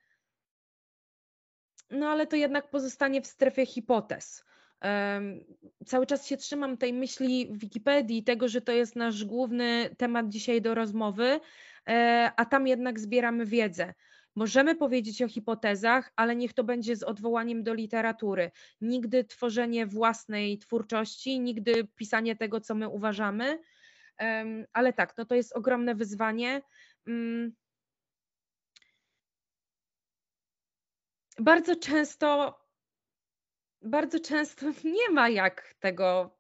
no 1.91 2.09
ale 2.09 2.27
to 2.27 2.37
jednak 2.37 2.71
pozostanie 2.71 3.23
w 3.23 3.27
strefie 3.27 3.67
hipotez. 3.67 4.45
Cały 5.87 6.07
czas 6.07 6.27
się 6.27 6.37
trzymam 6.37 6.77
tej 6.77 6.93
myśli 6.93 7.49
w 7.51 7.59
Wikipedii, 7.59 8.25
tego, 8.25 8.49
że 8.49 8.61
to 8.61 8.73
jest 8.73 8.97
nasz 8.97 9.25
główny 9.25 9.91
temat 9.99 10.29
dzisiaj 10.29 10.63
do 10.63 10.75
rozmowy, 10.75 11.41
e, 11.89 12.33
a 12.37 12.45
tam 12.45 12.67
jednak 12.67 13.01
zbieramy 13.01 13.47
wiedzę. 13.47 13.95
Możemy 14.35 14.75
powiedzieć 14.75 15.23
o 15.23 15.29
hipotezach, 15.29 16.13
ale 16.17 16.37
niech 16.37 16.53
to 16.53 16.65
będzie 16.65 16.97
z 16.97 17.03
odwołaniem 17.03 17.63
do 17.63 17.75
literatury. 17.75 18.51
Nigdy 18.81 19.25
tworzenie 19.25 19.87
własnej 19.87 20.59
twórczości, 20.59 21.41
nigdy 21.41 21.89
pisanie 21.97 22.37
tego, 22.37 22.61
co 22.61 22.75
my 22.75 22.89
uważamy. 22.89 23.59
Ale 24.73 24.93
tak, 24.93 25.15
no 25.19 25.25
to 25.25 25.35
jest 25.35 25.53
ogromne 25.57 25.95
wyzwanie. 25.95 26.63
Mm. 27.07 27.53
Bardzo 31.39 31.77
często, 31.77 32.59
bardzo 33.83 34.21
często 34.21 34.67
nie 34.85 35.11
ma 35.11 35.29
jak 35.29 35.75
tego 35.81 36.39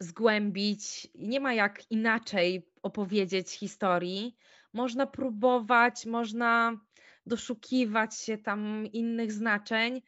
zgłębić, 0.00 1.08
nie 1.14 1.40
ma 1.40 1.54
jak 1.54 1.90
inaczej 1.90 2.70
opowiedzieć 2.82 3.50
historii 3.50 4.38
można 4.72 5.06
próbować, 5.06 6.06
można 6.06 6.80
doszukiwać 7.26 8.18
się 8.20 8.38
tam 8.38 8.86
innych 8.92 9.32
znaczeń, 9.32 10.02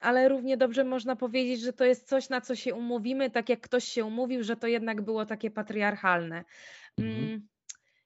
ale 0.00 0.28
równie 0.28 0.56
dobrze 0.56 0.84
można 0.84 1.16
powiedzieć, 1.16 1.60
że 1.60 1.72
to 1.72 1.84
jest 1.84 2.08
coś, 2.08 2.28
na 2.28 2.40
co 2.40 2.54
się 2.54 2.74
umówimy, 2.74 3.30
tak 3.30 3.48
jak 3.48 3.60
ktoś 3.60 3.84
się 3.84 4.04
umówił, 4.04 4.42
że 4.42 4.56
to 4.56 4.66
jednak 4.66 5.02
było 5.02 5.26
takie 5.26 5.50
patriarchalne. 5.50 6.44
Mhm. 6.98 7.48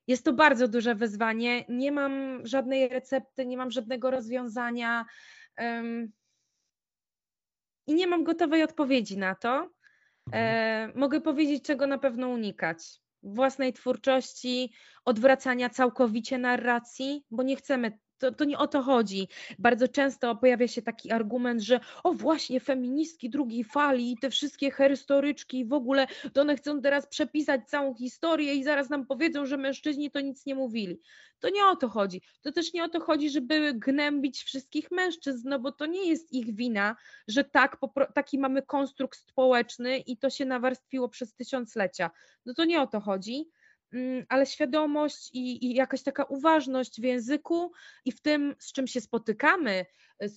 Jest 0.09 0.25
to 0.25 0.33
bardzo 0.33 0.69
duże 0.69 0.95
wyzwanie. 0.95 1.65
Nie 1.69 1.93
mam 1.93 2.47
żadnej 2.47 2.89
recepty, 2.89 3.47
nie 3.47 3.57
mam 3.57 3.71
żadnego 3.71 4.11
rozwiązania 4.11 5.05
um, 5.59 6.13
i 7.87 7.95
nie 7.95 8.07
mam 8.07 8.25
gotowej 8.25 8.63
odpowiedzi 8.63 9.19
na 9.19 9.35
to. 9.35 9.71
Mhm. 10.27 10.91
E, 10.95 10.99
mogę 10.99 11.21
powiedzieć, 11.21 11.65
czego 11.65 11.87
na 11.87 11.99
pewno 11.99 12.29
unikać 12.29 12.79
własnej 13.23 13.73
twórczości, 13.73 14.73
odwracania 15.05 15.71
całkowicie 15.71 16.39
narracji, 16.39 17.25
bo 17.31 17.43
nie 17.43 17.57
chcemy 17.57 17.99
to, 18.19 18.33
to 18.33 18.45
nie 18.45 18.59
o 18.59 18.67
to 18.67 18.83
chodzi. 18.83 19.29
Bardzo 19.59 19.89
często 19.89 20.37
pojawia 20.37 20.69
się 20.69 20.83
taki 20.83 21.13
argument, 21.13 21.63
że 21.63 21.81
o 22.05 22.13
właśnie 22.13 22.61
feministki 22.61 23.31
drugiej 23.31 23.65
fali 23.65 24.13
i 24.13 24.17
te 24.17 24.31
wszystkie 24.31 24.71
historyczki 24.71 25.65
w 25.65 25.73
ogóle, 25.73 26.07
to 26.33 26.41
one 26.41 26.57
chcą 26.57 26.81
teraz 26.81 27.07
przepisać 27.07 27.69
całą 27.69 27.95
historię 27.95 28.55
i 28.55 28.65
zaraz 28.65 28.91
nam 28.91 29.07
powiedzą, 29.07 29.47
że 29.47 29.57
mężczyźni 29.57 30.11
to 30.11 30.21
nic 30.21 30.47
nie 30.47 30.55
mówili. 30.55 31.01
To 31.41 31.49
nie 31.51 31.67
o 31.67 31.77
to 31.77 31.89
chodzi. 31.89 32.23
To 32.43 32.53
też 32.53 32.73
nie 32.73 32.85
o 32.85 32.89
to 32.89 33.01
chodzi, 33.01 33.31
żeby 33.31 33.75
gnębić 33.75 34.43
wszystkich 34.43 34.91
mężczyzn, 34.91 35.49
no 35.49 35.59
bo 35.59 35.73
to 35.73 35.87
nie 35.87 36.09
jest 36.09 36.33
ich 36.33 36.55
wina, 36.55 36.97
że 37.29 37.45
tak, 37.45 37.77
taki 38.15 38.39
mamy 38.39 38.63
konstrukt 38.63 39.19
społeczny 39.19 39.99
i 39.99 40.17
to 40.17 40.31
się 40.31 40.45
nawarstwiło 40.45 41.09
przez 41.09 41.35
tysiąclecia. 41.35 42.11
No 42.47 42.55
to 42.55 42.65
nie 42.65 42.83
o 42.83 42.87
to 42.87 43.01
chodzi 43.01 43.49
ale 44.29 44.47
świadomość 44.47 45.31
i, 45.33 45.67
i, 45.67 45.75
jakaś 45.75 46.03
taka 46.03 46.25
uważność 46.25 47.01
w 47.01 47.05
języku 47.05 47.73
i 48.05 48.13
w 48.13 48.21
tym, 48.21 48.55
z 48.59 48.73
czym 48.73 48.87
się 48.87 49.01
spotykamy, 49.01 49.87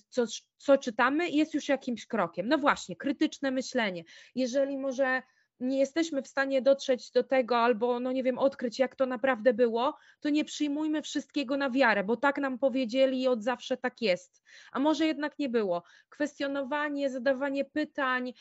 co, 0.08 0.24
co 0.56 0.78
czytamy, 0.78 1.30
jest 1.30 1.54
już 1.54 1.68
jakimś 1.68 2.06
krokiem. 2.06 2.48
No 2.48 2.58
właśnie, 2.58 2.96
krytyczne 2.96 3.50
myślenie. 3.50 4.04
Jeżeli 4.34 4.78
może 4.78 5.22
nie 5.62 5.78
jesteśmy 5.78 6.22
w 6.22 6.28
stanie 6.28 6.62
dotrzeć 6.62 7.10
do 7.10 7.22
tego 7.22 7.58
albo, 7.58 8.00
no 8.00 8.12
nie 8.12 8.22
wiem, 8.22 8.38
odkryć, 8.38 8.78
jak 8.78 8.96
to 8.96 9.06
naprawdę 9.06 9.54
było, 9.54 9.96
to 10.20 10.28
nie 10.28 10.44
przyjmujmy 10.44 11.02
wszystkiego 11.02 11.56
na 11.56 11.70
wiarę, 11.70 12.04
bo 12.04 12.16
tak 12.16 12.38
nam 12.38 12.58
powiedzieli 12.58 13.22
i 13.22 13.28
od 13.28 13.42
zawsze 13.42 13.76
tak 13.76 14.02
jest. 14.02 14.42
A 14.72 14.78
może 14.78 15.06
jednak 15.06 15.38
nie 15.38 15.48
było. 15.48 15.82
Kwestionowanie, 16.08 17.10
zadawanie 17.10 17.64
pytań, 17.64 18.32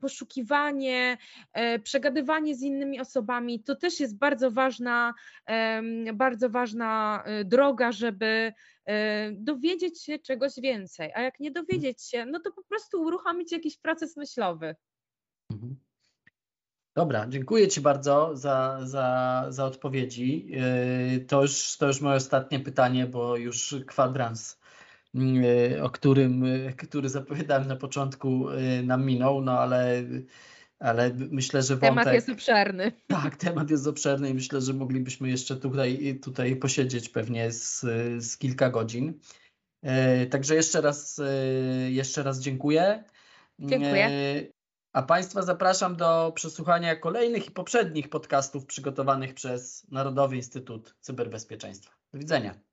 poszukiwanie, 0.00 1.18
e, 1.52 1.78
przegadywanie 1.78 2.54
z 2.54 2.62
innymi 2.62 3.00
osobami, 3.00 3.62
to 3.62 3.76
też 3.76 4.00
jest 4.00 4.18
bardzo 4.18 4.50
ważna, 4.50 5.14
bardzo 6.14 6.50
ważna 6.50 7.22
e, 7.24 7.44
droga, 7.44 7.92
żeby 7.92 8.52
e, 8.84 9.32
dowiedzieć 9.32 10.02
się 10.02 10.18
czegoś 10.18 10.52
więcej. 10.62 11.12
A 11.14 11.22
jak 11.22 11.40
nie 11.40 11.50
dowiedzieć 11.50 12.02
się, 12.02 12.26
no 12.26 12.40
to 12.40 12.52
po 12.52 12.64
prostu 12.64 13.02
uruchomić 13.02 13.52
jakiś 13.52 13.78
proces 13.78 14.16
myślowy. 14.16 14.76
Mhm. 15.50 15.76
Dobra, 16.94 17.26
dziękuję 17.28 17.68
Ci 17.68 17.80
bardzo 17.80 18.36
za, 18.36 18.80
za, 18.82 19.46
za 19.48 19.64
odpowiedzi. 19.64 20.46
Yy, 20.46 21.20
to 21.20 21.42
już, 21.42 21.76
to 21.76 21.86
już 21.86 22.00
moje 22.00 22.16
ostatnie 22.16 22.60
pytanie, 22.60 23.06
bo 23.06 23.36
już 23.36 23.74
kwadrans, 23.86 24.60
yy, 25.14 25.82
o 25.82 25.90
którym, 25.90 26.44
który 26.76 27.08
zapowiadałem 27.08 27.68
na 27.68 27.76
początku, 27.76 28.50
yy, 28.50 28.82
nam 28.82 29.04
minął, 29.04 29.42
no 29.42 29.52
ale, 29.52 30.02
ale 30.78 31.10
myślę, 31.14 31.62
że 31.62 31.76
wątek... 31.76 31.88
Temat 31.90 32.14
jest 32.14 32.28
obszerny. 32.28 32.92
Tak, 33.06 33.36
temat 33.36 33.70
jest 33.70 33.86
obszerny 33.86 34.30
i 34.30 34.34
myślę, 34.34 34.60
że 34.60 34.72
moglibyśmy 34.72 35.28
jeszcze 35.28 35.56
tutaj, 35.56 36.20
tutaj 36.22 36.56
posiedzieć 36.56 37.08
pewnie 37.08 37.52
z, 37.52 37.80
z 38.24 38.38
kilka 38.38 38.70
godzin. 38.70 39.20
Także 40.30 40.54
jeszcze 40.54 40.80
raz, 40.80 41.20
jeszcze 41.88 42.22
raz 42.22 42.40
dziękuję. 42.40 43.04
Dziękuję. 43.58 44.10
A 44.92 45.02
Państwa 45.02 45.42
zapraszam 45.42 45.96
do 45.96 46.32
przesłuchania 46.34 46.96
kolejnych 46.96 47.46
i 47.46 47.50
poprzednich 47.50 48.08
podcastów 48.08 48.66
przygotowanych 48.66 49.34
przez 49.34 49.86
Narodowy 49.90 50.36
Instytut 50.36 50.96
Cyberbezpieczeństwa. 51.00 51.92
Do 52.12 52.18
widzenia. 52.18 52.69